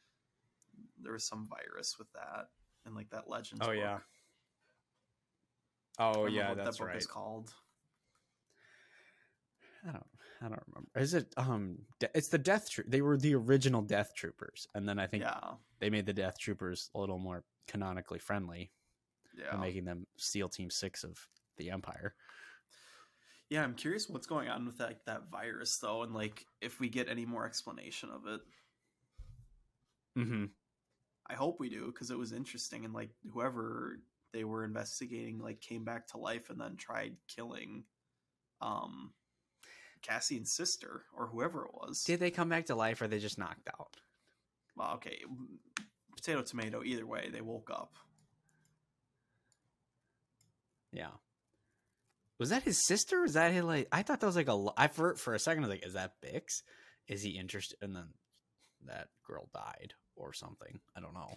[1.03, 2.49] there was some virus with that
[2.87, 3.63] and like that legend.
[3.65, 3.99] Oh, yeah.
[5.99, 6.97] Oh yeah, what that's that book right.
[6.97, 7.53] is called.
[9.87, 10.07] I don't
[10.41, 10.91] I don't remember.
[10.97, 12.87] Is it um de- it's the Death Troop.
[12.89, 15.39] They were the original Death Troopers and then I think Yeah.
[15.81, 18.73] they made the Death Troopers a little more canonically friendly
[19.37, 19.53] Yeah.
[19.53, 21.19] by making them SEAL Team 6 of
[21.59, 22.15] the Empire.
[23.51, 26.89] Yeah, I'm curious what's going on with that that virus though and like if we
[26.89, 28.41] get any more explanation of it.
[30.17, 30.51] Mhm.
[31.29, 33.99] I hope we do because it was interesting and like whoever
[34.33, 37.85] they were investigating like came back to life and then tried killing
[38.61, 39.13] um
[40.03, 42.03] Cassian's sister or whoever it was.
[42.03, 43.97] Did they come back to life or they just knocked out?
[44.77, 45.19] well, okay,
[46.17, 47.95] potato tomato either way they woke up.
[50.93, 51.11] Yeah.
[52.39, 53.25] Was that his sister?
[53.25, 53.89] Is that his like?
[53.93, 54.67] I thought that was like a.
[54.77, 56.63] I for for a second I was like, is that Bix?
[57.09, 57.79] Is he interested?
[57.81, 58.09] And then
[58.87, 60.81] that girl died or something.
[60.97, 61.35] I don't know.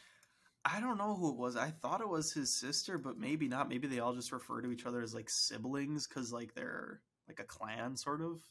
[0.63, 1.55] I don't know who it was.
[1.55, 3.69] I thought it was his sister, but maybe not.
[3.69, 7.39] Maybe they all just refer to each other as like siblings because like they're like
[7.39, 8.41] a clan sort of.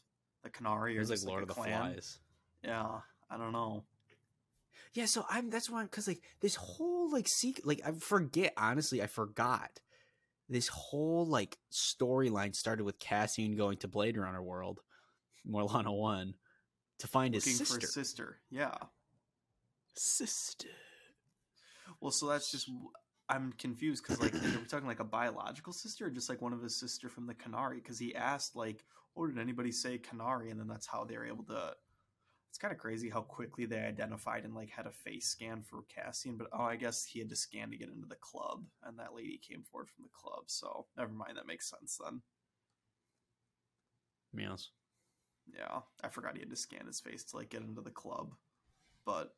[0.45, 1.93] The Kenari or like Lord a of the clan.
[1.93, 2.19] Flies.
[2.63, 3.85] Yeah, I don't know.
[4.93, 9.03] Yeah, so I'm that's why because like this whole like seek like I forget honestly
[9.03, 9.81] I forgot
[10.49, 14.81] this whole like storyline started with Cassian going to Blade Runner World,
[15.51, 16.35] Morlana One,
[16.99, 17.75] to find his Looking sister.
[17.75, 18.41] for his sister.
[18.51, 18.75] Yeah.
[19.95, 20.69] Sister.
[22.01, 22.69] Well, so that's just
[23.29, 26.53] I'm confused because like are we talking like a biological sister or just like one
[26.53, 27.77] of his sister from the Kenari?
[27.77, 28.85] Because he asked like,
[29.17, 31.75] "Oh, did anybody say Kenari?" And then that's how they were able to.
[32.51, 35.83] It's kind of crazy how quickly they identified and like had a face scan for
[35.93, 38.99] Cassian, but oh, I guess he had to scan to get into the club, and
[38.99, 40.45] that lady came forward from the club.
[40.47, 42.21] So never mind, that makes sense then.
[44.37, 44.71] Yes.
[45.53, 48.35] Yeah, I forgot he had to scan his face to like get into the club,
[49.05, 49.35] but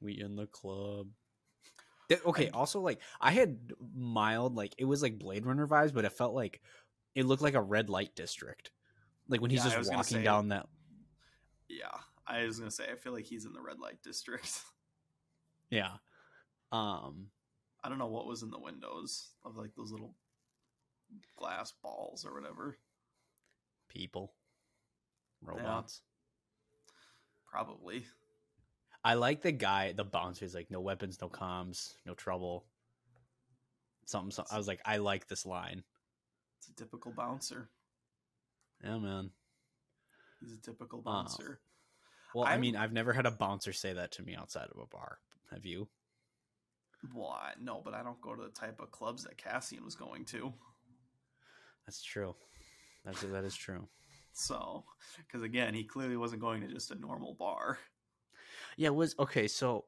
[0.00, 1.08] We in the club.
[2.08, 5.92] Th- Okay, I- also like I had mild like it was like Blade Runner vibes,
[5.94, 6.60] but it felt like
[7.14, 8.70] it looked like a red light district.
[9.28, 10.68] Like when he's Yeah, just walking say- down that
[11.68, 14.60] yeah, I was gonna say I feel like he's in the red light district.
[15.70, 15.96] Yeah.
[16.70, 17.30] Um
[17.82, 20.14] I don't know what was in the windows of like those little
[21.36, 22.78] glass balls or whatever.
[23.88, 24.32] people.
[25.42, 26.02] Robots.
[27.50, 28.04] Probably.
[29.06, 30.44] I like the guy, the bouncer.
[30.44, 32.64] He's like, no weapons, no comms, no trouble.
[34.04, 34.52] Something, something.
[34.54, 35.84] I was like, I like this line.
[36.58, 37.68] It's a typical bouncer.
[38.82, 39.30] Yeah, man.
[40.40, 41.02] He's a typical Oh.
[41.10, 41.60] bouncer.
[42.34, 44.78] Well, I, I- mean, I've never had a bouncer say that to me outside of
[44.80, 45.18] a bar.
[45.52, 45.86] Have you?
[47.14, 49.94] Well, I, no, but I don't go to the type of clubs that Cassian was
[49.94, 50.52] going to.
[51.86, 52.34] That's true.
[53.04, 53.86] That's that is true.
[54.32, 54.84] So,
[55.18, 57.78] because again, he clearly wasn't going to just a normal bar.
[58.76, 59.48] Yeah, it was okay.
[59.48, 59.84] So,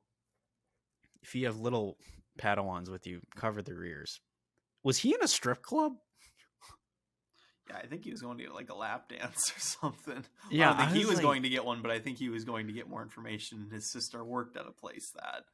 [1.22, 1.98] if you have little
[2.38, 4.20] Padawans with you, cover their ears.
[4.83, 5.92] Was he in a strip club?
[7.68, 10.24] Yeah, I think he was going to get like a lap dance or something.
[10.51, 11.98] Yeah, I don't think I he was was like- going to get one, but I
[11.98, 13.68] think he was going to get more information.
[13.70, 15.44] His sister worked at a place that.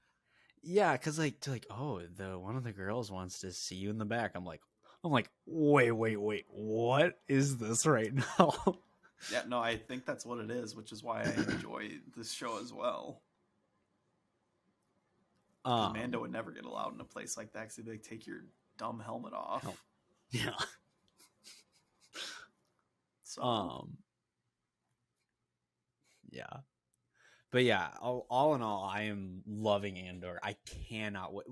[0.63, 3.91] Yeah, because like, to like, oh, the one of the girls wants to see you
[3.91, 4.33] in the back.
[4.35, 4.61] I'm like,
[5.03, 8.55] I'm like, wait, wait, wait, what is this right now?
[9.33, 12.59] Yeah, no, I think that's what it is, which is why I enjoy this show
[12.61, 13.23] as well.
[15.65, 18.03] um, Mando would never get allowed in a place like that because they'd be like,
[18.03, 18.45] take your
[18.79, 19.67] dumb helmet off.
[20.31, 20.51] Yeah.
[23.27, 23.97] So, Um.
[26.31, 26.47] Yeah,
[27.53, 30.41] but yeah, all, all in all, I am loving Andor.
[30.43, 30.57] I
[30.89, 31.47] cannot wait.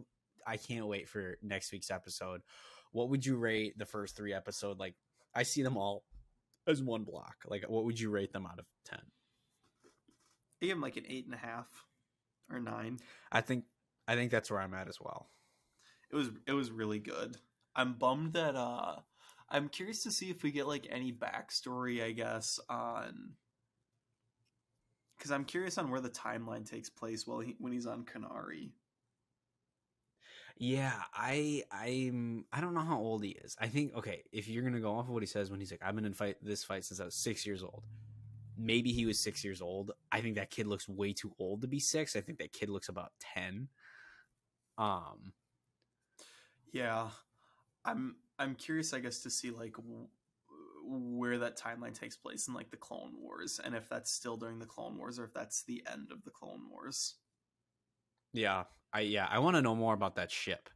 [0.44, 2.42] I can't wait for next week's episode.
[2.90, 4.78] What would you rate the first three episode?
[4.80, 4.94] Like,
[5.34, 6.02] I see them all
[6.66, 7.36] as one block.
[7.46, 9.00] Like, what would you rate them out of ten?
[10.60, 11.68] I give him like an eight and a half
[12.50, 12.98] or nine.
[13.30, 13.64] I think,
[14.06, 15.28] I think that's where I'm at as well.
[16.10, 17.36] It was it was really good.
[17.74, 18.96] I'm bummed that uh
[19.48, 23.34] I'm curious to see if we get like any backstory, I guess, on
[25.16, 28.72] because I'm curious on where the timeline takes place while he when he's on Kenari.
[30.62, 33.56] Yeah, I I'm I don't know how old he is.
[33.60, 35.82] I think okay, if you're gonna go off of what he says when he's like,
[35.84, 37.82] I've been in fight this fight since I was six years old.
[38.56, 39.90] Maybe he was six years old.
[40.12, 42.14] I think that kid looks way too old to be six.
[42.14, 43.70] I think that kid looks about ten.
[44.78, 45.32] Um,
[46.72, 47.10] Yeah,
[47.84, 50.06] I'm I'm curious, I guess, to see like w-
[50.84, 54.60] where that timeline takes place in like the Clone Wars, and if that's still during
[54.60, 57.16] the Clone Wars or if that's the end of the Clone Wars.
[58.32, 60.68] Yeah, I yeah, I want to know more about that ship,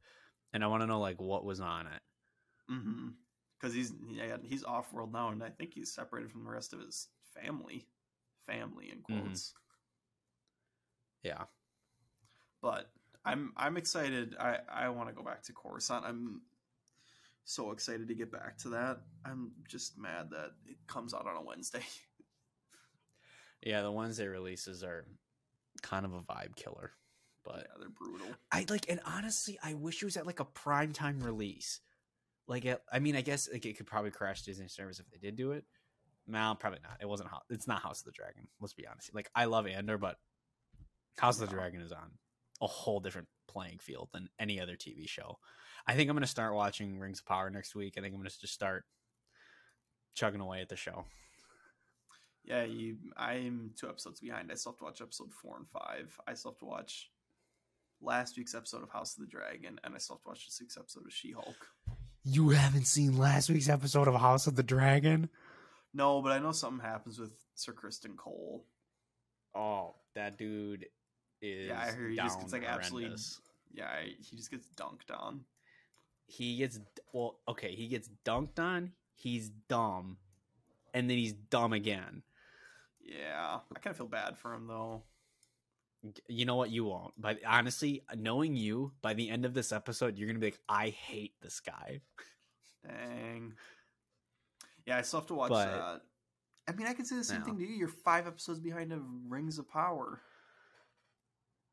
[0.52, 2.02] and I want to know like what was on it.
[2.70, 3.08] Mm-hmm.
[3.58, 6.72] Because he's yeah he's off world now, and I think he's separated from the rest
[6.72, 7.86] of his family,
[8.46, 9.22] family in Mhm.
[9.22, 9.54] quotes.
[11.22, 11.44] Yeah,
[12.60, 12.90] But
[13.24, 14.36] I'm I'm excited.
[14.38, 16.04] I I want to go back to Coruscant.
[16.04, 16.42] I'm
[17.44, 18.98] so excited to get back to that.
[19.24, 21.82] I'm just mad that it comes out on a Wednesday.
[23.62, 25.06] yeah, the Wednesday releases are
[25.82, 26.92] kind of a vibe killer,
[27.46, 28.26] but yeah, they're brutal.
[28.50, 31.80] I like, and honestly, I wish it was at like a prime time release.
[32.48, 35.18] Like, it, I mean, I guess like it could probably crash Disney service if they
[35.18, 35.64] did do it.
[36.26, 36.98] No, probably not.
[37.00, 37.30] It wasn't.
[37.50, 38.48] It's not House of the Dragon.
[38.60, 39.14] Let's be honest.
[39.14, 40.16] Like, I love Andor, but
[41.18, 42.10] House of the Dragon is on
[42.60, 45.38] a whole different playing field than any other TV show.
[45.86, 47.94] I think I'm gonna start watching Rings of Power next week.
[47.96, 48.84] I think I'm gonna just start
[50.14, 51.04] chugging away at the show.
[52.44, 52.96] Yeah, you.
[53.16, 54.50] I'm two episodes behind.
[54.50, 56.18] I still have to watch episode four and five.
[56.26, 57.10] I still have to watch
[58.00, 60.58] last week's episode of House of the Dragon, and I still have to watch this
[60.60, 61.68] week's episode of She Hulk.
[62.24, 65.28] You haven't seen last week's episode of House of the Dragon?
[65.94, 68.64] No, but I know something happens with Sir Criston Cole.
[69.54, 70.86] Oh, that dude
[71.40, 73.16] is Yeah, I heard he just gets down like absolutely.
[73.72, 75.40] Yeah, he just gets dunked on.
[76.26, 76.80] he gets
[77.12, 80.16] well okay he gets dunked on he's dumb
[80.92, 82.22] and then he's dumb again
[83.00, 85.04] Yeah, I kind of feel bad for him though.
[86.28, 90.16] You know what you won't but honestly knowing you by the end of this episode
[90.16, 92.00] you're gonna be like i hate this guy
[92.86, 93.54] Dang.
[94.86, 96.02] Yeah, I still have to watch But- that.
[96.68, 97.46] I mean, I can say the same No.
[97.46, 97.74] thing to you.
[97.76, 100.20] You're five episodes behind of Rings of Power.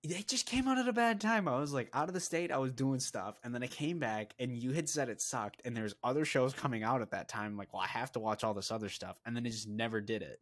[0.04, 2.52] it just came out at a bad time i was like out of the state
[2.52, 5.62] i was doing stuff and then i came back and you had said it sucked
[5.64, 8.20] and there's other shows coming out at that time I'm like well i have to
[8.20, 10.42] watch all this other stuff and then it just never did it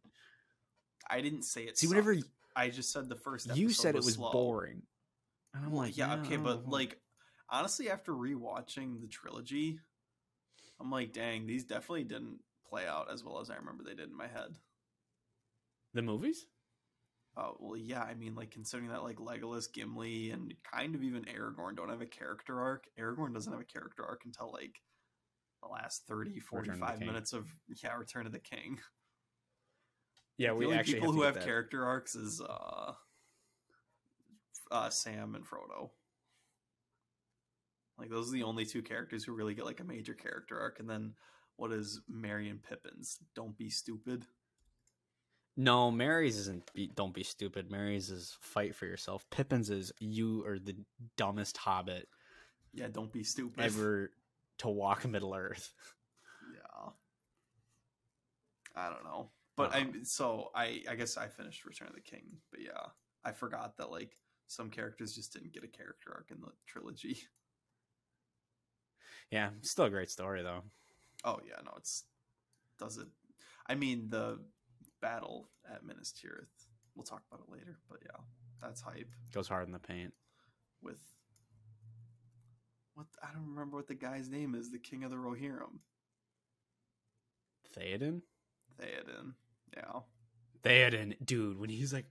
[1.08, 1.78] I didn't say it.
[1.78, 2.28] see whenever sucked.
[2.56, 3.54] I just said the first.
[3.56, 4.32] you episode said it was slow.
[4.32, 4.82] boring
[5.54, 6.98] and i'm like yeah, okay, but like
[7.50, 9.78] honestly, after rewatching the trilogy,
[10.80, 14.08] I'm like, dang, these definitely didn't play out as well as I remember they did
[14.08, 14.56] in my head.
[15.94, 16.46] the movies
[17.36, 18.02] Oh well, yeah.
[18.02, 22.02] I mean, like considering that like Legolas, Gimli, and kind of even Aragorn don't have
[22.02, 22.84] a character arc.
[23.00, 24.80] Aragorn doesn't have a character arc until like
[25.62, 27.06] the last 30, 45 King.
[27.06, 27.46] minutes of
[27.82, 28.78] yeah, Return of the King.
[30.42, 31.44] yeah the we only actually people have who have that.
[31.44, 32.92] character arcs is uh,
[34.70, 35.90] uh, Sam and Frodo.
[37.98, 40.80] Like those are the only two characters who really get like a major character arc,
[40.80, 41.14] and then
[41.56, 43.18] what is Merry and Pippin's?
[43.34, 44.26] Don't be stupid.
[45.56, 46.72] No, Merry's isn't.
[46.72, 47.70] Be, don't be stupid.
[47.70, 49.24] Merry's is fight for yourself.
[49.30, 50.74] Pippin's is you are the
[51.18, 52.08] dumbest hobbit
[52.72, 53.62] Yeah, don't be stupid.
[53.62, 54.10] ever
[54.58, 55.72] to walk Middle Earth.
[56.54, 56.90] Yeah.
[58.74, 59.28] I don't know.
[59.56, 62.86] But Uh, I so I I guess I finished Return of the King, but yeah,
[63.24, 67.18] I forgot that like some characters just didn't get a character arc in the trilogy.
[69.30, 70.62] Yeah, still a great story though.
[71.24, 72.04] Oh yeah, no, it's
[72.78, 73.06] does it.
[73.66, 74.38] I mean the
[75.00, 76.66] battle at Minas Tirith.
[76.94, 78.20] We'll talk about it later, but yeah,
[78.60, 80.12] that's hype Goes hard in the paint.
[80.82, 81.00] with
[82.92, 84.70] what I don't remember what the guy's name is.
[84.70, 85.78] The King of the Rohirrim,
[87.74, 88.20] Theoden.
[88.80, 89.34] Theoden.
[89.76, 90.00] Yeah,
[90.62, 92.06] Theoden, dude, when he's like,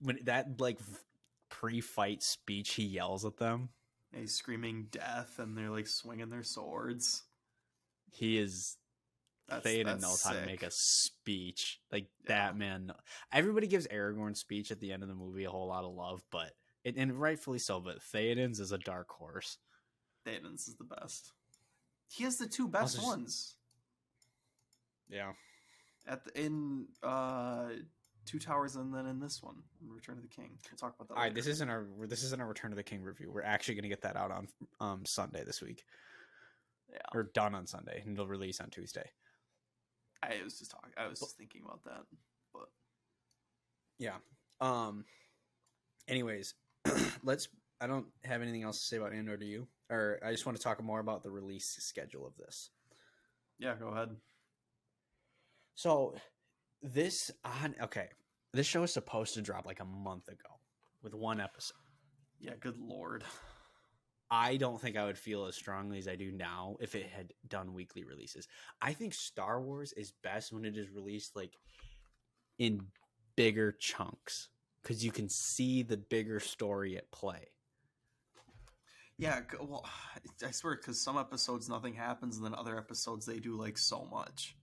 [0.00, 0.78] when that like
[1.48, 3.70] pre-fight speech, he yells at them.
[4.14, 7.22] He's screaming death, and they're like swinging their swords.
[8.12, 8.76] He is
[9.48, 11.80] That's, Theoden that's knows how to make a speech.
[11.90, 12.28] Like Yeah.
[12.50, 12.92] that man.
[13.32, 16.22] Everybody gives Aragorn's speech at the end of the movie a whole lot of love,
[16.30, 16.52] but
[16.84, 17.80] it, and rightfully so.
[17.80, 19.58] But Theoden's is a dark horse.
[20.26, 21.32] Theoden's is the best.
[22.08, 23.56] He has the two best just- ones
[25.08, 25.32] Yeah.
[26.06, 27.66] At the, in uh,
[28.26, 30.50] Two Towers, and then in this one, Return of the King.
[30.70, 31.14] We'll talk about that.
[31.14, 31.34] All right, later.
[31.34, 33.30] this isn't our this isn't our Return of the King review.
[33.30, 34.48] We're actually going to get that out on
[34.80, 35.84] um Sunday this week,
[36.90, 36.98] yeah.
[37.12, 39.10] or done on Sunday, and it'll release on Tuesday.
[40.22, 40.90] I was just talking.
[40.96, 42.04] I was just thinking about that,
[42.52, 42.68] but
[43.98, 44.16] Yeah.
[44.60, 45.04] Um.
[46.08, 46.54] Anyways,
[47.22, 47.48] let's.
[47.80, 49.36] I don't have anything else to say about Andor.
[49.36, 49.66] Do you?
[49.90, 52.70] Or I just want to talk more about the release schedule of this.
[53.58, 54.16] yeah, go ahead.
[55.74, 56.14] So,
[56.82, 58.08] this on okay.
[58.52, 60.60] This show is supposed to drop like a month ago
[61.02, 61.76] with one episode.
[62.40, 63.24] Yeah, good lord.
[64.30, 67.32] I don't think I would feel as strongly as I do now if it had
[67.48, 68.48] done weekly releases.
[68.80, 71.52] I think Star Wars is best when it is released like
[72.58, 72.80] in
[73.36, 74.48] bigger chunks
[74.82, 77.48] because you can see the bigger story at play.
[79.16, 79.88] Yeah, well,
[80.44, 84.08] I swear, because some episodes nothing happens, and then other episodes they do like so
[84.10, 84.56] much.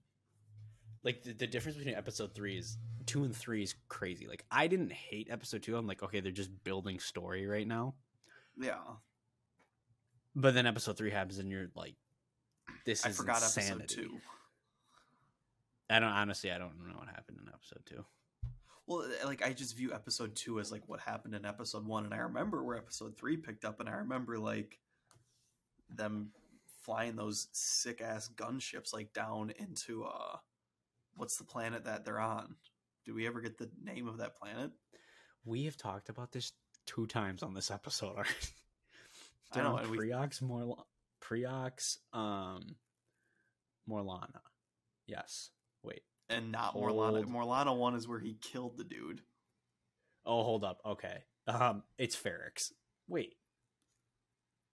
[1.03, 4.27] Like the, the difference between episode three is two and three is crazy.
[4.27, 5.75] Like I didn't hate episode two.
[5.75, 7.95] I'm like, okay, they're just building story right now.
[8.59, 8.77] Yeah,
[10.35, 11.95] But then episode three happens, and you're like,
[12.85, 14.17] "This I is forgot insanity." episode two.
[15.89, 16.51] I don't honestly.
[16.51, 18.05] I don't know what happened in episode two.
[18.87, 22.05] Well, uh, like I just view episode two as like what happened in episode one,
[22.05, 24.79] and I remember where episode three picked up, and I remember like
[25.89, 26.31] them
[26.81, 30.37] flying those sick ass gunships like down into uh,
[31.15, 32.55] what's the planet that they're on?
[33.05, 34.71] Do we ever get the name of that planet?
[35.45, 36.51] We have talked about this
[36.85, 38.29] two times on this episode already.
[39.53, 40.83] I know, and we- Morla-
[41.21, 42.75] Preox, um,
[43.89, 44.41] Morlana.
[45.07, 45.49] Yes.
[45.83, 46.03] Wait.
[46.29, 47.25] And not Morlana.
[47.25, 49.21] Morlana one is where he killed the dude.
[50.25, 50.79] Oh, hold up.
[50.85, 51.23] Okay.
[51.47, 52.71] Um, it's Ferrix.
[53.07, 53.35] Wait.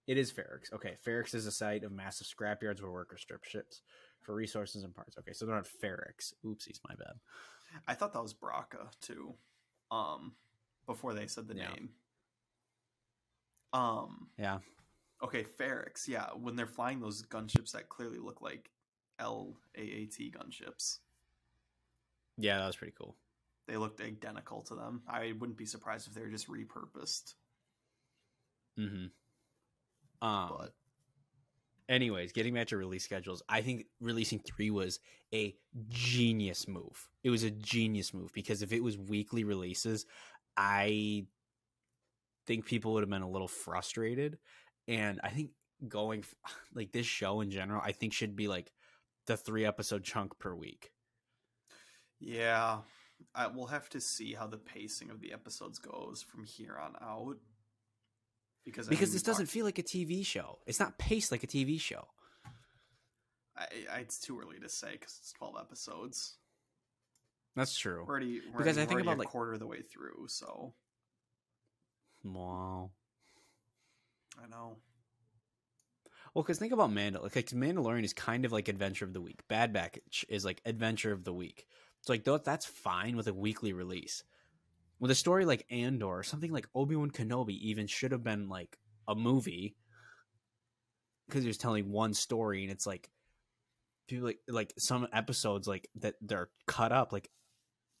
[0.07, 0.71] It is Ferrix.
[0.73, 0.95] Okay.
[1.05, 3.81] Ferrix is a site of massive scrapyards where workers strip ships
[4.29, 5.17] for resources and parts.
[5.17, 6.33] Okay, so they're on Ferrix.
[6.45, 7.19] Oopsies, my bad.
[7.87, 9.33] I thought that was Braca too.
[9.89, 10.35] Um,
[10.85, 11.71] before they said the Yeah.
[11.71, 11.89] name.
[13.73, 14.29] Um.
[14.37, 14.59] Yeah.
[15.23, 16.07] Okay, Ferrix.
[16.07, 18.71] Yeah, when they're flying those gunships that clearly look like
[19.19, 20.99] LAAT gunships,
[22.37, 23.17] Yeah, that was pretty cool.
[23.65, 25.01] they looked identical to them.
[25.07, 27.33] I wouldn't be surprised if they were just repurposed.
[28.77, 29.07] Mm-hmm.
[30.27, 30.75] Um, But
[31.89, 34.99] anyways, getting back to release schedules, I think releasing three was
[35.33, 35.55] a
[35.89, 37.09] genius move.
[37.23, 40.05] It was a genius move because if it was weekly releases,
[40.55, 41.25] I
[42.47, 44.37] think people would have been a little frustrated.
[44.87, 45.49] And I think
[45.87, 46.23] going
[46.73, 48.71] like this show in general, I think should be like
[49.27, 50.91] the three episode chunk per week.
[52.19, 52.79] yeah,
[53.35, 56.95] I, we'll have to see how the pacing of the episodes goes from here on
[57.01, 57.37] out.
[58.65, 60.59] Because I Because this doesn't talked- feel like a TV show.
[60.67, 62.07] It's not paced like a TV show.
[63.57, 66.35] I, I, it's too early to say because it's twelve episodes.
[67.55, 68.03] That's true.
[68.05, 70.27] We're already we're Because already, I think about, a like- quarter of the way through.
[70.27, 70.73] So
[72.23, 72.91] Wow.
[74.41, 74.77] I know.
[76.33, 77.23] Well, because think about Mandal.
[77.23, 79.41] Like, like Mandalorian is kind of like Adventure of the Week.
[79.47, 81.65] Bad Batch is like Adventure of the Week.
[82.01, 84.23] So like, that's fine with a weekly release.
[84.99, 88.49] With a story like Andor, or something like Obi Wan Kenobi, even should have been
[88.49, 88.77] like
[89.07, 89.75] a movie
[91.27, 93.09] because he was telling one story, and it's like
[94.07, 97.29] people like like some episodes like that they're cut up like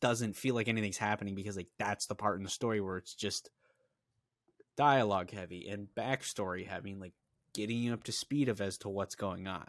[0.01, 3.13] doesn't feel like anything's happening because like that's the part in the story where it's
[3.13, 3.49] just
[4.75, 7.13] dialogue heavy and backstory heavy, like
[7.53, 9.67] getting you up to speed of as to what's going on.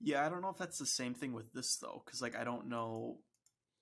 [0.00, 2.44] Yeah, I don't know if that's the same thing with this though, because like I
[2.44, 3.18] don't know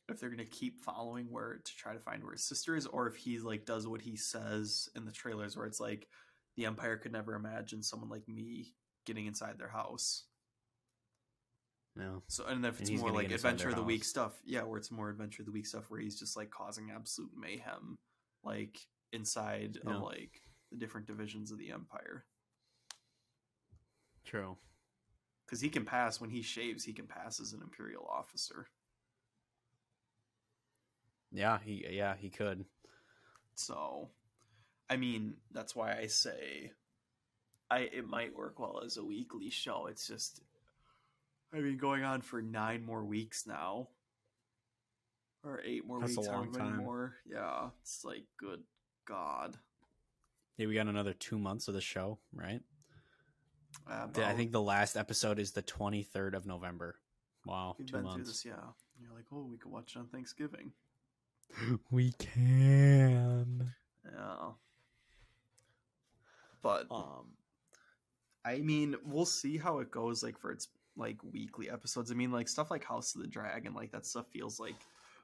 [0.09, 3.07] if they're gonna keep following where to try to find where his sister is, or
[3.07, 6.09] if he like does what he says in the trailers, where it's like
[6.57, 8.74] the Empire could never imagine someone like me
[9.07, 10.24] getting inside their house.
[11.96, 12.22] No.
[12.28, 14.90] So and if it's he's more like Adventure of the Week stuff, yeah, where it's
[14.90, 17.96] more Adventure of the Week stuff, where he's just like causing absolute mayhem,
[18.42, 18.78] like
[19.12, 19.94] inside Yeah.
[19.94, 22.26] of like the different divisions of the Empire.
[24.24, 24.57] True.
[25.46, 28.66] Because he can pass when he shaves, he can pass as an Imperial officer.
[31.35, 32.64] Yeah, he yeah, he could.
[33.57, 34.09] So,
[34.89, 36.70] I mean, that's why I say
[37.70, 39.87] I it might work well as a weekly show.
[39.91, 40.41] It's just
[41.53, 43.89] I mean, going on for 9 more weeks now.
[45.45, 46.78] Or 8 more That's a long time.
[46.78, 47.14] more.
[47.30, 48.62] Yeah, it's like good
[49.07, 49.57] god.
[50.57, 52.61] Yeah, we got another two months of the show, right?
[53.91, 56.97] Uh, I think the last episode is the twenty third of November.
[57.45, 58.28] Wow, we've two been through months.
[58.28, 58.53] this, yeah.
[59.01, 60.72] You're like, "Oh, we could watch it on Thanksgiving."
[61.90, 63.74] We can.
[64.05, 64.51] Yeah.
[66.62, 67.32] But Um,
[68.45, 72.11] I mean, we'll see how it goes like for its like weekly episodes.
[72.11, 74.76] I mean, like stuff like House of the Dragon, like that stuff feels like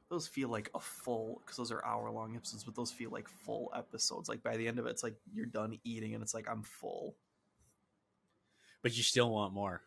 [0.08, 3.28] those feel like a full because those are hour long episodes, but those feel like
[3.28, 4.28] full episodes.
[4.28, 6.62] Like by the end of it, it's like you're done eating and it's like I'm
[6.62, 7.16] full.
[8.82, 9.82] but you still want more.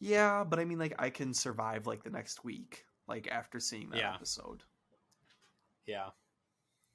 [0.00, 3.90] Yeah, but I mean, like I can survive like the next week, like after seeing
[3.90, 4.14] that Yeah.
[4.14, 4.62] episode.
[5.86, 6.10] Yeah.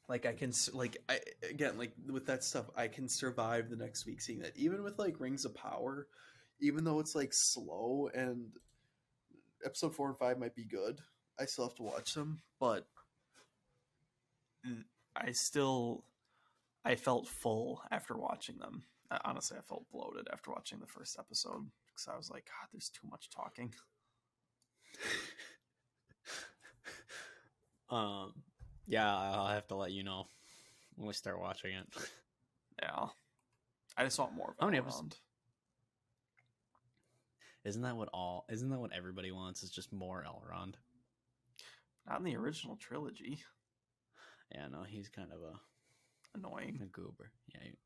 [0.10, 1.20] like i can s- like i
[1.50, 5.00] again like with that stuff i can survive the next week seeing that even with
[5.00, 6.08] like rings of power
[6.60, 8.52] even though it's like slow and
[9.66, 11.00] episode four and five might be good
[11.40, 12.88] i still have to watch them but
[15.16, 16.04] i still
[16.86, 18.84] I felt full after watching them.
[19.26, 22.90] Honestly, I felt bloated after watching the first episode because I was like, God, there's
[22.90, 23.74] too much talking.
[27.90, 28.34] um,
[28.88, 30.28] yeah, I'll have to let you know
[30.96, 31.88] when we start watching it.
[32.82, 33.08] Yeah,
[33.96, 35.20] I just want more of How many episodes?
[37.64, 38.46] Isn't that what all?
[38.50, 39.62] Isn't that what everybody wants?
[39.62, 40.76] Is just more Elrond?
[42.08, 43.40] Not in the original trilogy.
[44.56, 45.60] Yeah, no, he's kind of a,
[46.38, 46.80] Annoying.
[46.82, 47.30] a goober.
[47.54, 47.60] Yeah.
[47.64, 47.78] he-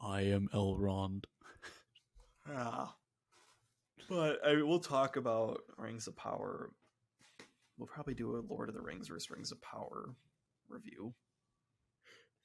[0.06, 1.24] I am Elrond.
[2.50, 2.86] Yeah.
[4.10, 6.70] But I mean, we'll talk about Rings of Power.
[7.78, 10.14] We'll probably do a Lord of the Rings versus Rings of Power
[10.68, 11.14] review.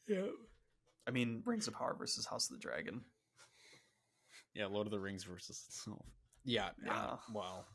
[0.08, 0.28] Yeah.
[1.08, 3.02] I mean, Rings of Power versus House of the Dragon.
[4.54, 6.06] Yeah, Lord of the Rings versus itself.
[6.44, 6.94] Yeah, Yeah.
[6.94, 7.16] yeah.
[7.34, 7.66] Well,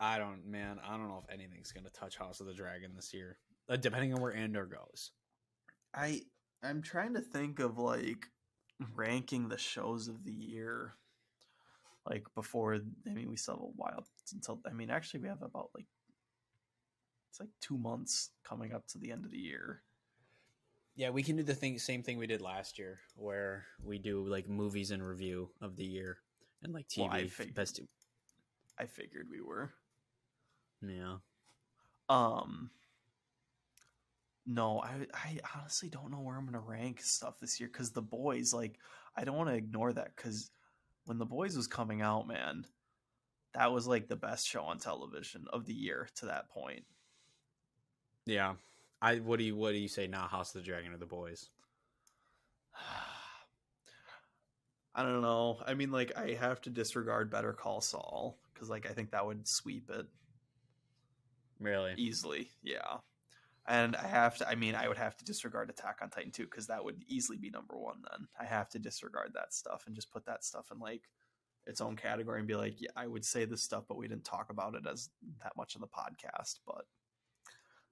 [0.00, 0.78] I don't, man.
[0.84, 4.12] I don't know if anything's gonna touch House of the Dragon this year, uh, depending
[4.12, 5.12] on where Andor goes.
[5.94, 6.22] I
[6.62, 8.26] I'm trying to think of like
[8.94, 10.94] ranking the shows of the year.
[12.08, 14.60] Like before, I mean, we still have a while until.
[14.68, 15.86] I mean, actually, we have about like
[17.28, 19.82] it's like two months coming up to the end of the year.
[20.94, 24.26] Yeah, we can do the thing, same thing we did last year, where we do
[24.26, 26.18] like movies and review of the year
[26.62, 27.80] and like TV Well, I figured- best.
[28.78, 29.72] I figured we were.
[30.82, 31.18] Yeah,
[32.08, 32.70] Um.
[34.48, 38.02] No, I I honestly don't know where I'm gonna rank stuff this year because the
[38.02, 38.78] boys like
[39.16, 40.50] I don't want to ignore that because
[41.04, 42.64] when the boys was coming out, man,
[43.54, 46.84] that was like the best show on television of the year to that point.
[48.26, 48.54] Yeah.
[49.00, 50.26] I what do you what do you say now?
[50.26, 51.48] House of the Dragon or the Boys?
[54.94, 55.58] I don't know.
[55.66, 59.26] I mean, like I have to disregard Better Call Saul because like I think that
[59.26, 60.06] would sweep it
[61.60, 61.94] Really?
[61.96, 62.50] easily.
[62.62, 62.98] Yeah.
[63.68, 66.44] And I have to, I mean, I would have to disregard Attack on Titan too,
[66.44, 68.28] because that would easily be number one then.
[68.40, 71.02] I have to disregard that stuff and just put that stuff in like
[71.66, 74.24] its own category and be like, yeah, I would say this stuff, but we didn't
[74.24, 75.10] talk about it as
[75.42, 76.60] that much in the podcast.
[76.64, 76.86] But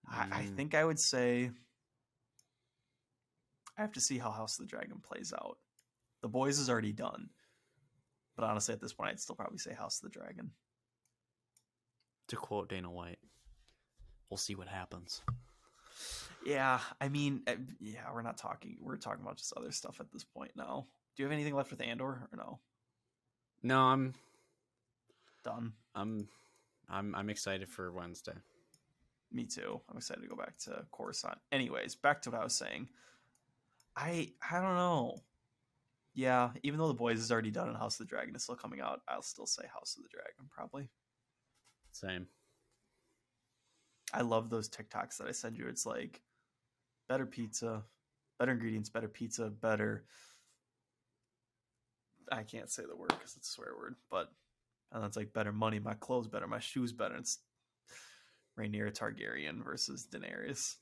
[0.09, 0.57] I, I Mm.
[0.57, 1.50] think I would say
[3.76, 5.59] I have to see how House of the Dragon plays out.
[6.22, 7.30] The Boys is already done.
[8.36, 10.52] But honestly, at this point, I'd still probably say House of the Dragon.
[12.28, 13.18] To quote Dana White,
[14.30, 15.22] we'll see what happens.
[16.44, 18.76] Yeah, I mean, uh, yeah, we're not talking.
[18.80, 20.86] We're talking about just other stuff at this point now.
[21.16, 22.59] Do you have anything left with Andor or no?
[23.62, 24.14] No, I'm
[25.44, 25.74] Done.
[25.94, 26.28] I'm
[26.88, 28.32] I'm I'm excited for Wednesday.
[29.35, 29.80] Me too.
[29.91, 31.39] I'm excited to go back to Coruscant.
[31.51, 32.89] Anyways, back to what I was saying.
[33.97, 35.18] I I don't know.
[36.14, 38.55] Yeah, even though the boys is already done and House of the Dragon is still
[38.55, 40.89] coming out, I'll still say House of the Dragon probably.
[41.91, 42.28] Same.
[44.12, 45.66] I love those TikToks that I send you.
[45.66, 46.22] It's like
[47.09, 47.82] better pizza,
[48.39, 50.05] better ingredients, better pizza, better.
[52.30, 54.30] I can't say the word because it's a swear word, but
[54.93, 57.16] and that's like better money, my clothes better, my shoes better.
[57.16, 57.41] It's
[58.59, 60.76] Rhaenyra Targaryen versus Daenerys.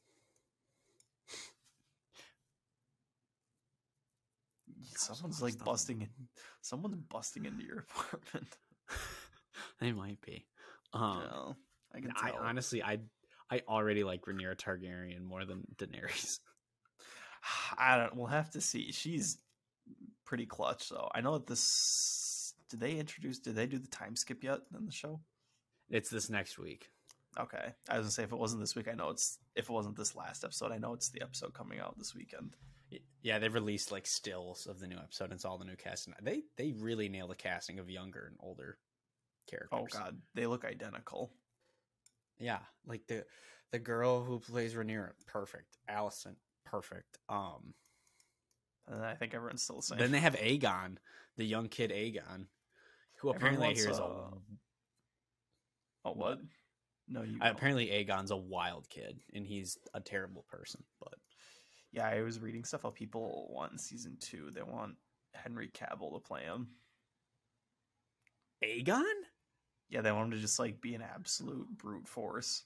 [4.97, 6.09] Someone's like busting in.
[6.61, 8.57] Someone's busting into your apartment.
[9.81, 10.47] they might be.
[10.93, 11.57] Um,
[11.95, 12.41] I can I tell.
[12.41, 12.99] honestly, I
[13.51, 16.39] I already like Rhaenyra Targaryen more than Daenerys.
[17.79, 18.17] I don't.
[18.17, 18.93] We'll have to see.
[18.93, 19.39] She's
[20.25, 21.11] pretty clutch, though.
[21.15, 22.55] I know that this.
[22.71, 23.39] Did they introduce?
[23.39, 25.21] Did they do the time skip yet in the show?
[25.91, 26.89] It's this next week.
[27.39, 29.39] Okay, I was gonna say if it wasn't this week, I know it's.
[29.57, 32.57] If it wasn't this last episode, I know it's the episode coming out this weekend.
[33.23, 35.25] Yeah, they've released like stills of the new episode.
[35.25, 36.15] And it's all the new casting.
[36.21, 38.79] They they really nail the casting of younger and older
[39.49, 39.79] characters.
[39.81, 41.33] Oh God, they look identical.
[42.39, 43.25] Yeah, like the
[43.71, 45.79] the girl who plays Rhaenyra, perfect.
[45.89, 47.19] Alicent, perfect.
[47.29, 47.75] Um,
[48.87, 49.99] And I think everyone's still the same.
[49.99, 50.97] then they have Aegon,
[51.37, 52.47] the young kid Aegon,
[53.21, 54.43] who apparently I wants, a oh
[56.13, 56.41] what?
[57.09, 57.39] No, you.
[57.41, 60.83] I- apparently Aegon's a wild kid and he's a terrible person.
[61.01, 61.15] But
[61.93, 64.51] Yeah, I was reading stuff how people want in season two.
[64.51, 64.97] They want
[65.35, 66.69] Henry Cavill to play him.
[68.65, 69.03] Aegon,
[69.89, 72.65] Yeah, they want him to just like be an absolute brute force.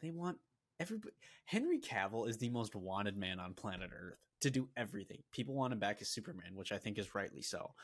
[0.00, 0.38] they want
[0.80, 1.14] everybody.
[1.46, 5.22] Henry Cavill is the most wanted man on planet Earth to do everything.
[5.32, 7.74] People want him back as Superman, which I think is rightly so.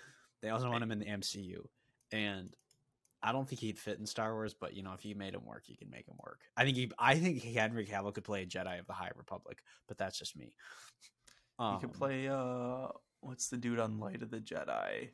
[0.43, 1.67] They also want him in the MCU,
[2.13, 2.55] and
[3.23, 4.55] I don't think he'd fit in Star Wars.
[4.59, 6.41] But you know, if you made him work, you can make him work.
[6.57, 9.59] I think he, I think Henry Cavill could play a Jedi of the High Republic,
[9.89, 10.55] but that's just me.
[11.59, 12.89] You could Um, play uh
[13.21, 15.11] what's the dude on Light of the Jedi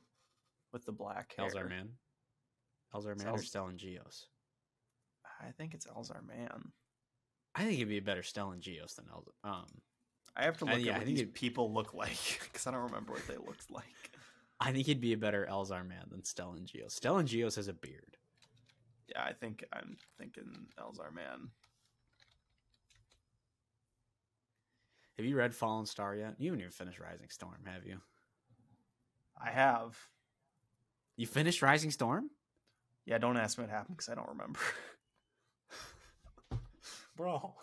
[0.72, 1.48] with the black hair?
[1.50, 1.88] Elzar Mann,
[2.94, 4.26] Elzar Mann or Elz- Stellan Gios.
[5.40, 6.72] I think it's Elzar Mann.
[7.56, 9.32] I think it'd be a better Stellan Gios than Elzar.
[9.50, 9.66] Um,
[10.36, 12.70] I have to look yeah, at I what think these people look like because I
[12.70, 13.84] don't remember what they looked like.
[14.60, 16.98] I think he'd be a better Elzar Mann than Stellan Gios.
[16.98, 18.16] Stellan Gios has a beard.
[19.08, 21.50] Yeah, I think I'm thinking Elzar Mann.
[25.16, 26.34] Have you read Fallen Star yet?
[26.38, 27.98] You haven't even finished Rising Storm, have you?
[29.42, 29.96] I have.
[31.16, 32.30] You finished Rising Storm?
[33.06, 34.60] Yeah, don't ask me what happened because I don't remember.
[37.16, 37.54] Bro.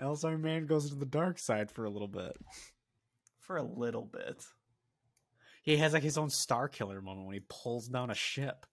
[0.00, 2.36] Elzar Mann goes to the dark side for a little bit.
[3.40, 4.44] For a little bit.
[5.64, 8.66] He has like his own Star Killer moment when he pulls down a ship.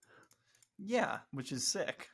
[0.78, 2.08] Yeah, which is sick.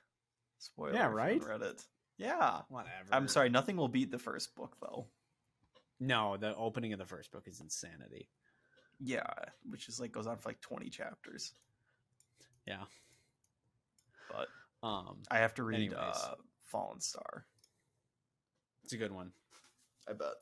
[0.58, 0.94] Spoiler.
[0.94, 1.34] Yeah, right?
[1.42, 1.84] haven't Read it.
[2.16, 2.60] Yeah.
[2.68, 2.92] Whatever.
[3.12, 3.48] I'm sorry.
[3.48, 5.06] Nothing will beat the first book though.
[6.00, 8.28] No, the opening of the first book is insanity.
[9.00, 9.26] Yeah,
[9.68, 11.52] which is like goes on for like 20 chapters.
[12.66, 12.84] Yeah.
[14.30, 14.48] But
[14.86, 15.96] Um, I have to read Anyways.
[15.98, 17.46] uh, Fallen Star.
[18.84, 19.32] it's a good one.
[20.08, 20.34] I bet.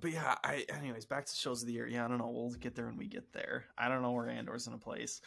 [0.00, 1.86] But yeah, I anyways back to shows of the year.
[1.86, 2.30] Yeah, I don't know.
[2.30, 3.66] We'll get there when we get there.
[3.76, 5.20] I don't know where Andor's in a place.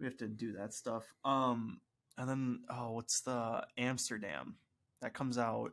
[0.00, 1.04] We have to do that stuff.
[1.24, 1.80] Um,
[2.18, 4.56] and then oh, what's the Amsterdam
[5.02, 5.72] that comes out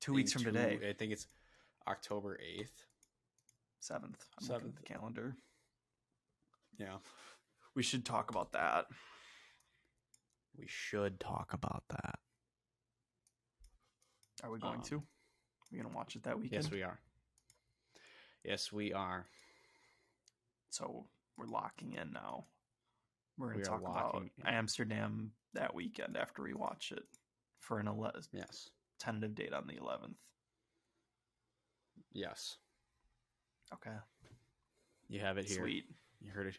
[0.00, 1.26] two weeks from two- today, I think it's
[1.86, 2.86] October eighth.
[3.80, 4.24] seventh.
[4.40, 4.76] I'm looking at Seventh.
[4.76, 5.36] the calendar.
[6.78, 6.96] Yeah.
[7.74, 8.86] We should talk about that.
[10.58, 12.18] We should talk about that.
[14.42, 15.02] Are we going Um, to?
[15.70, 16.64] We gonna watch it that weekend.
[16.64, 16.98] Yes, we are.
[18.44, 19.26] Yes, we are.
[20.70, 21.06] so
[21.36, 22.44] we're locking in now.
[23.38, 24.30] We're gonna We talk about in.
[24.46, 27.04] Amsterdam that weekend after we watch it
[27.60, 28.70] for an ele- Yes.
[28.98, 30.16] tentative date on the 11th.
[32.12, 32.58] Yes.
[33.74, 33.96] Okay,
[35.08, 35.58] You have it here.
[35.58, 35.90] sweet.
[36.20, 36.58] You heard it.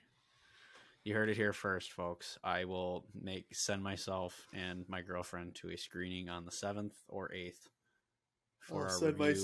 [1.03, 2.37] You heard it here first, folks.
[2.43, 7.31] I will make send myself and my girlfriend to a screening on the seventh or
[7.31, 7.69] eighth.
[8.67, 8.89] For our
[9.33, 9.43] review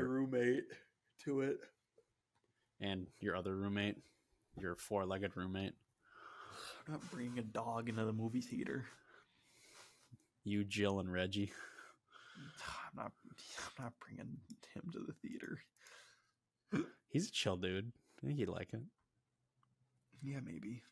[0.00, 0.64] to- roommate
[1.24, 1.58] to it.
[2.80, 3.96] and your other roommate,
[4.58, 5.72] your four-legged roommate.
[6.86, 8.86] I'm not bringing a dog into the movie theater.
[10.44, 11.52] You, Jill, and Reggie.
[12.96, 13.12] I'm not.
[13.78, 14.36] I'm not bringing
[14.74, 15.58] him to the theater.
[17.08, 17.90] He's a chill dude.
[18.22, 18.82] I think he'd like it.
[20.22, 20.82] Yeah, maybe.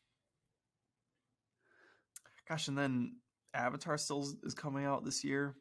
[2.49, 3.17] Gosh, and then
[3.55, 5.57] Avatar still is- is coming out this year.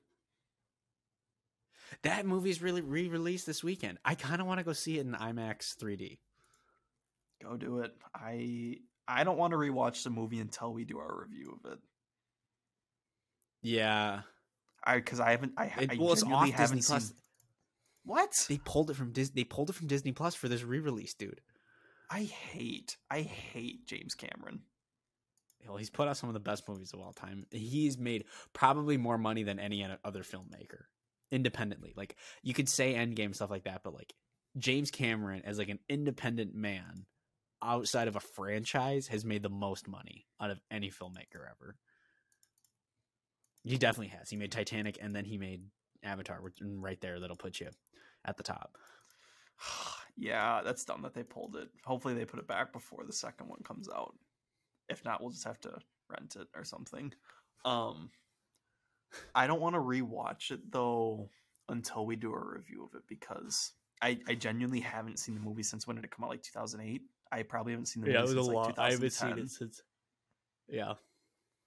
[2.03, 3.97] That movie's really re-released this weekend.
[4.05, 6.19] I kind of want to go see it in IMAX 3D.
[7.41, 7.91] Go do it.
[8.13, 8.77] I
[9.07, 11.79] I don't want to rewatch the movie until we do our review of it.
[13.63, 14.21] Yeah,
[14.83, 15.53] I because I haven't.
[15.57, 17.07] I, it, I well, it's off haven't Disney Plus.
[17.07, 17.15] seen.
[18.03, 18.45] What?
[18.47, 19.41] They pulled it from Disney.
[19.41, 21.41] They pulled it from Disney Plus for this re-release, dude.
[22.09, 22.97] I hate.
[23.09, 24.61] I hate James Cameron.
[25.65, 27.45] Hell, he's put out some of the best movies of all time.
[27.51, 30.85] He's made probably more money than any other filmmaker
[31.31, 31.93] independently.
[31.95, 34.13] Like you could say Endgame stuff like that, but like
[34.57, 37.05] James Cameron as like an independent man
[37.63, 41.75] outside of a franchise has made the most money out of any filmmaker ever.
[43.63, 44.29] He definitely has.
[44.29, 45.61] He made Titanic and then he made
[46.03, 47.69] Avatar, which right there that'll put you
[48.25, 48.77] at the top.
[50.17, 51.69] yeah, that's dumb that they pulled it.
[51.85, 54.15] Hopefully, they put it back before the second one comes out.
[54.89, 55.77] If not, we'll just have to
[56.09, 57.13] rent it or something.
[57.63, 58.09] Um,
[59.35, 61.29] I don't want to rewatch it though
[61.69, 65.63] until we do a review of it because I, I genuinely haven't seen the movie
[65.63, 66.31] since when did it come out?
[66.31, 67.01] Like 2008.
[67.31, 69.47] I probably haven't seen the movie since like 2010.
[69.47, 69.81] since.
[70.67, 70.93] Yeah,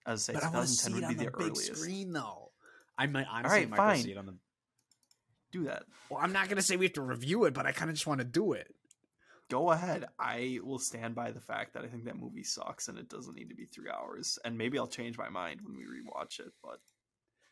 [0.06, 1.36] I was say but I want to see 2010 it would on be the, the,
[1.36, 1.76] big earliest.
[1.76, 2.50] screen though.
[2.98, 4.02] I might honestly right, might fine.
[4.02, 4.34] see it on the.
[5.52, 5.84] Do that.
[6.10, 8.06] Well, I'm not gonna say we have to review it, but I kind of just
[8.06, 8.74] want to do it.
[9.50, 10.06] Go ahead.
[10.18, 13.36] I will stand by the fact that I think that movie sucks and it doesn't
[13.36, 14.38] need to be three hours.
[14.44, 16.52] And maybe I'll change my mind when we rewatch it.
[16.62, 16.80] But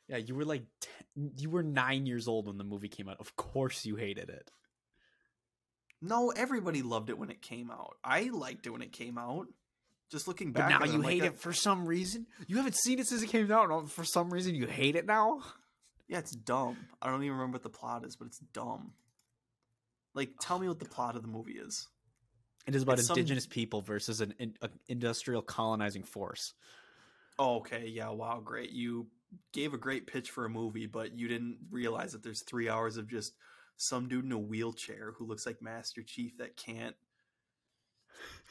[0.08, 0.64] Yeah, you were like,
[1.16, 3.18] 10, you were nine years old when the movie came out.
[3.20, 4.50] Of course, you hated it.
[6.00, 7.96] no, everybody loved it when it came out.
[8.02, 9.46] I liked it when it came out.
[10.10, 12.26] Just looking But back, now you like, hate uh, it for some reason.
[12.46, 15.06] You haven't seen it since it came out, and for some reason you hate it
[15.06, 15.40] now.
[16.08, 16.76] Yeah, it's dumb.
[17.00, 18.92] I don't even remember what the plot is, but it's dumb.
[20.14, 21.88] Like, tell me what the plot of the movie is.
[22.66, 24.54] It is about It's some- indigenous people versus an, an
[24.88, 26.52] industrial colonizing force.
[27.38, 27.86] Oh, okay.
[27.86, 28.10] Yeah.
[28.10, 28.40] Wow.
[28.44, 28.72] Great.
[28.72, 29.06] You
[29.52, 32.96] gave a great pitch for a movie, but you didn't realize that there's three hours
[32.96, 33.32] of just
[33.76, 36.94] some dude in a wheelchair who looks like Master Chief that can't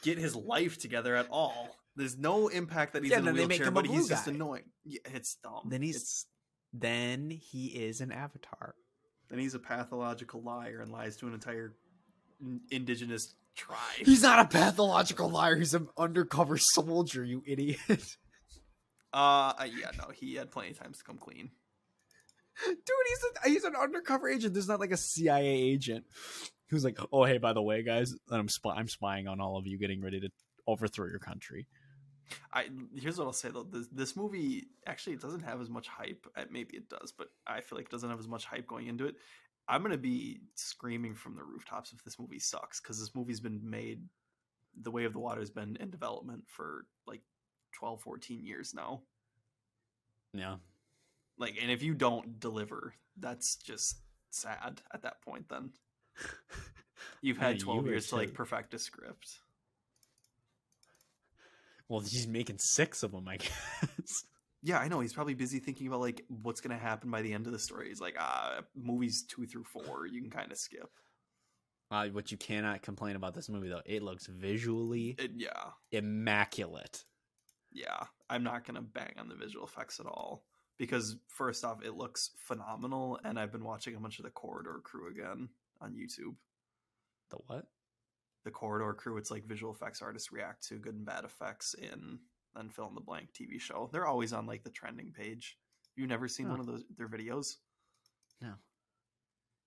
[0.02, 1.76] get his life together at all.
[1.96, 3.94] There's no impact that he's Yeah, in a then they make wheelchair, a but blue
[3.96, 4.64] he's just annoying.
[4.84, 5.68] Yeah, it's dumb.
[5.68, 6.26] Then he's- It's-
[6.74, 8.74] Then he is an avatar.
[9.28, 11.74] then he's a pathological liar and lies to an entire
[12.70, 13.78] indigenous tribe.
[14.04, 15.56] He's not a pathological liar.
[15.56, 17.22] He's an undercover soldier.
[17.24, 17.78] You idiot.
[19.12, 21.50] Uh, yeah, no, he had plenty of times to come clean.
[22.66, 22.76] Dude,
[23.08, 24.54] he's a, he's an undercover agent.
[24.54, 26.04] There's not like a CIA agent
[26.68, 29.66] who's like, "Oh, hey, by the way, guys, I'm spy- I'm spying on all of
[29.66, 30.28] you, getting ready to
[30.66, 31.66] overthrow your country."
[32.52, 33.62] I here's what I'll say though.
[33.64, 36.26] This this movie actually it doesn't have as much hype.
[36.36, 38.86] uh, Maybe it does, but I feel like it doesn't have as much hype going
[38.86, 39.16] into it.
[39.68, 43.60] I'm gonna be screaming from the rooftops if this movie sucks because this movie's been
[43.68, 44.04] made.
[44.80, 47.20] The Way of the Water has been in development for like
[47.72, 49.02] 12, 14 years now.
[50.34, 50.56] Yeah,
[51.38, 53.96] Like, and if you don't deliver, that's just
[54.30, 55.48] sad at that point.
[55.48, 55.72] Then
[57.22, 59.40] you've had you 12 were years to like perfect a script.
[61.88, 64.24] well, he's making six of them, I guess.
[64.62, 65.00] Yeah, I know.
[65.00, 67.58] He's probably busy thinking about like what's going to happen by the end of the
[67.58, 67.88] story.
[67.88, 70.88] He's like, ah, movies two through four, you can kind of skip.
[71.90, 77.04] Uh, what you cannot complain about this movie though, it looks visually It, yeah, immaculate.
[77.72, 78.04] Yeah.
[78.30, 80.44] I'm not going to bang on the visual effects at all
[80.78, 84.80] because first off, it looks phenomenal, and I've been watching a bunch of the Corridor
[84.82, 85.48] Crew again
[85.80, 86.34] on YouTube.
[87.30, 87.66] The what?
[88.44, 92.18] The Corridor Crew, it's like visual effects artists react to good and bad effects in
[92.54, 93.88] then fill in the blank TV show.
[93.92, 95.56] They're always on like the trending page.
[95.96, 96.50] You've never seen Oh.
[96.50, 97.56] one of those their videos?
[98.40, 98.54] No.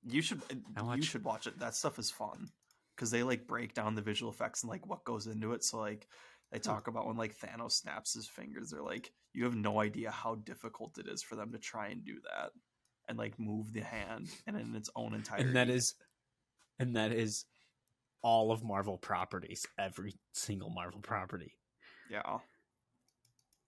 [0.07, 0.41] You should
[0.77, 1.57] uh, I you should watch it.
[1.59, 2.49] That stuff is fun
[2.95, 5.63] because they like break down the visual effects and like what goes into it.
[5.63, 6.07] So like
[6.51, 6.63] they hmm.
[6.63, 8.71] talk about when like Thanos snaps his fingers.
[8.71, 12.03] They're like, you have no idea how difficult it is for them to try and
[12.05, 12.51] do that
[13.07, 15.45] and like move the hand and in its own entirety.
[15.47, 15.95] And that is,
[16.79, 17.45] and that is
[18.21, 19.65] all of Marvel properties.
[19.77, 21.57] Every single Marvel property.
[22.09, 22.39] Yeah.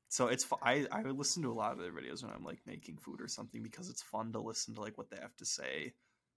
[0.09, 2.97] So it's I I listen to a lot of their videos when I'm like making
[2.97, 5.93] food or something because it's fun to listen to like what they have to say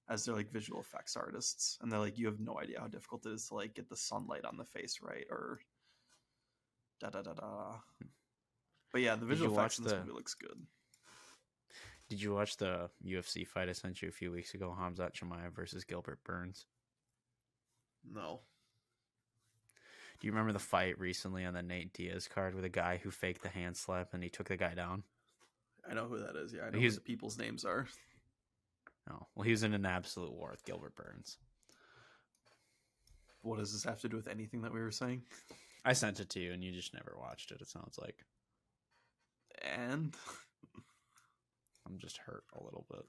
[0.08, 3.24] as they're like visual effects artists and they're like you have no idea how difficult
[3.26, 5.60] it is to like get the sunlight on the face right or
[7.00, 7.74] da da da da.
[8.92, 10.66] But yeah, the visual effects in this the- movie looks good.
[12.08, 14.76] Did you watch the UFC fight I sent you a few weeks ago?
[14.76, 16.66] Hamzat Chimaev versus Gilbert Burns.
[18.04, 18.40] No.
[20.20, 23.12] Do you remember the fight recently on the Nate Diaz card with a guy who
[23.12, 25.04] faked the hand slap and he took the guy down?
[25.88, 26.52] I know who that is.
[26.52, 27.86] Yeah, I know who the people's names are.
[29.08, 31.38] Oh Well, he was in an absolute war with Gilbert Burns.
[33.42, 35.22] What does this have to do with anything that we were saying?
[35.84, 38.16] I sent it to you and you just never watched it, it sounds like.
[39.62, 40.14] And
[41.86, 43.04] I'm just hurt a little bit.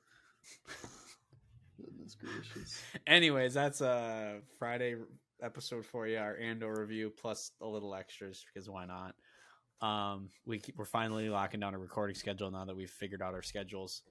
[1.78, 2.82] goodness gracious.
[3.08, 4.96] Anyways, that's a Friday
[5.42, 9.16] episode for you, our Andor review plus a little extras because why not?
[9.82, 13.34] Um, we keep, we're finally locking down a recording schedule now that we've figured out
[13.34, 14.04] our schedules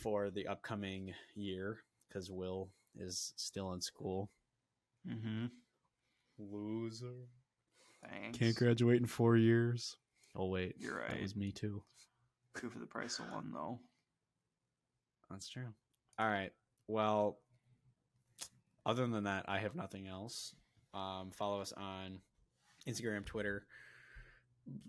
[0.00, 1.78] for the upcoming year
[2.08, 4.30] because Will is still in school.
[5.08, 5.46] Mm-hmm.
[6.38, 7.28] Loser.
[8.08, 8.38] Thanks.
[8.38, 9.96] Can't graduate in four years.
[10.36, 11.10] Oh wait, You're right.
[11.10, 11.82] that was me too.
[12.58, 13.78] Two for the price of one though.
[15.30, 15.68] That's true.
[16.18, 16.52] All right.
[16.86, 17.38] Well,
[18.84, 20.54] other than that, I have nothing else.
[20.92, 22.18] Um, follow us on
[22.86, 23.66] Instagram, Twitter.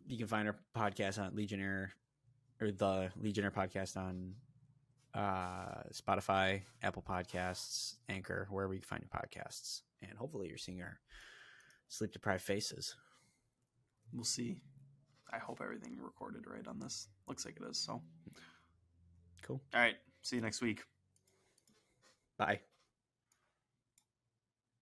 [0.07, 1.93] You can find our podcast on Legionnaire
[2.61, 4.33] or the Legionnaire podcast on
[5.13, 9.81] uh, Spotify, Apple Podcasts, Anchor, wherever you find your podcasts.
[10.01, 10.99] And hopefully you're seeing our
[11.87, 12.95] sleep deprived faces.
[14.13, 14.57] We'll see.
[15.33, 17.07] I hope everything recorded right on this.
[17.27, 17.77] Looks like it is.
[17.77, 18.01] So,
[19.41, 19.61] Cool.
[19.73, 19.95] all right.
[20.21, 20.83] See you next week.
[22.37, 22.59] Bye.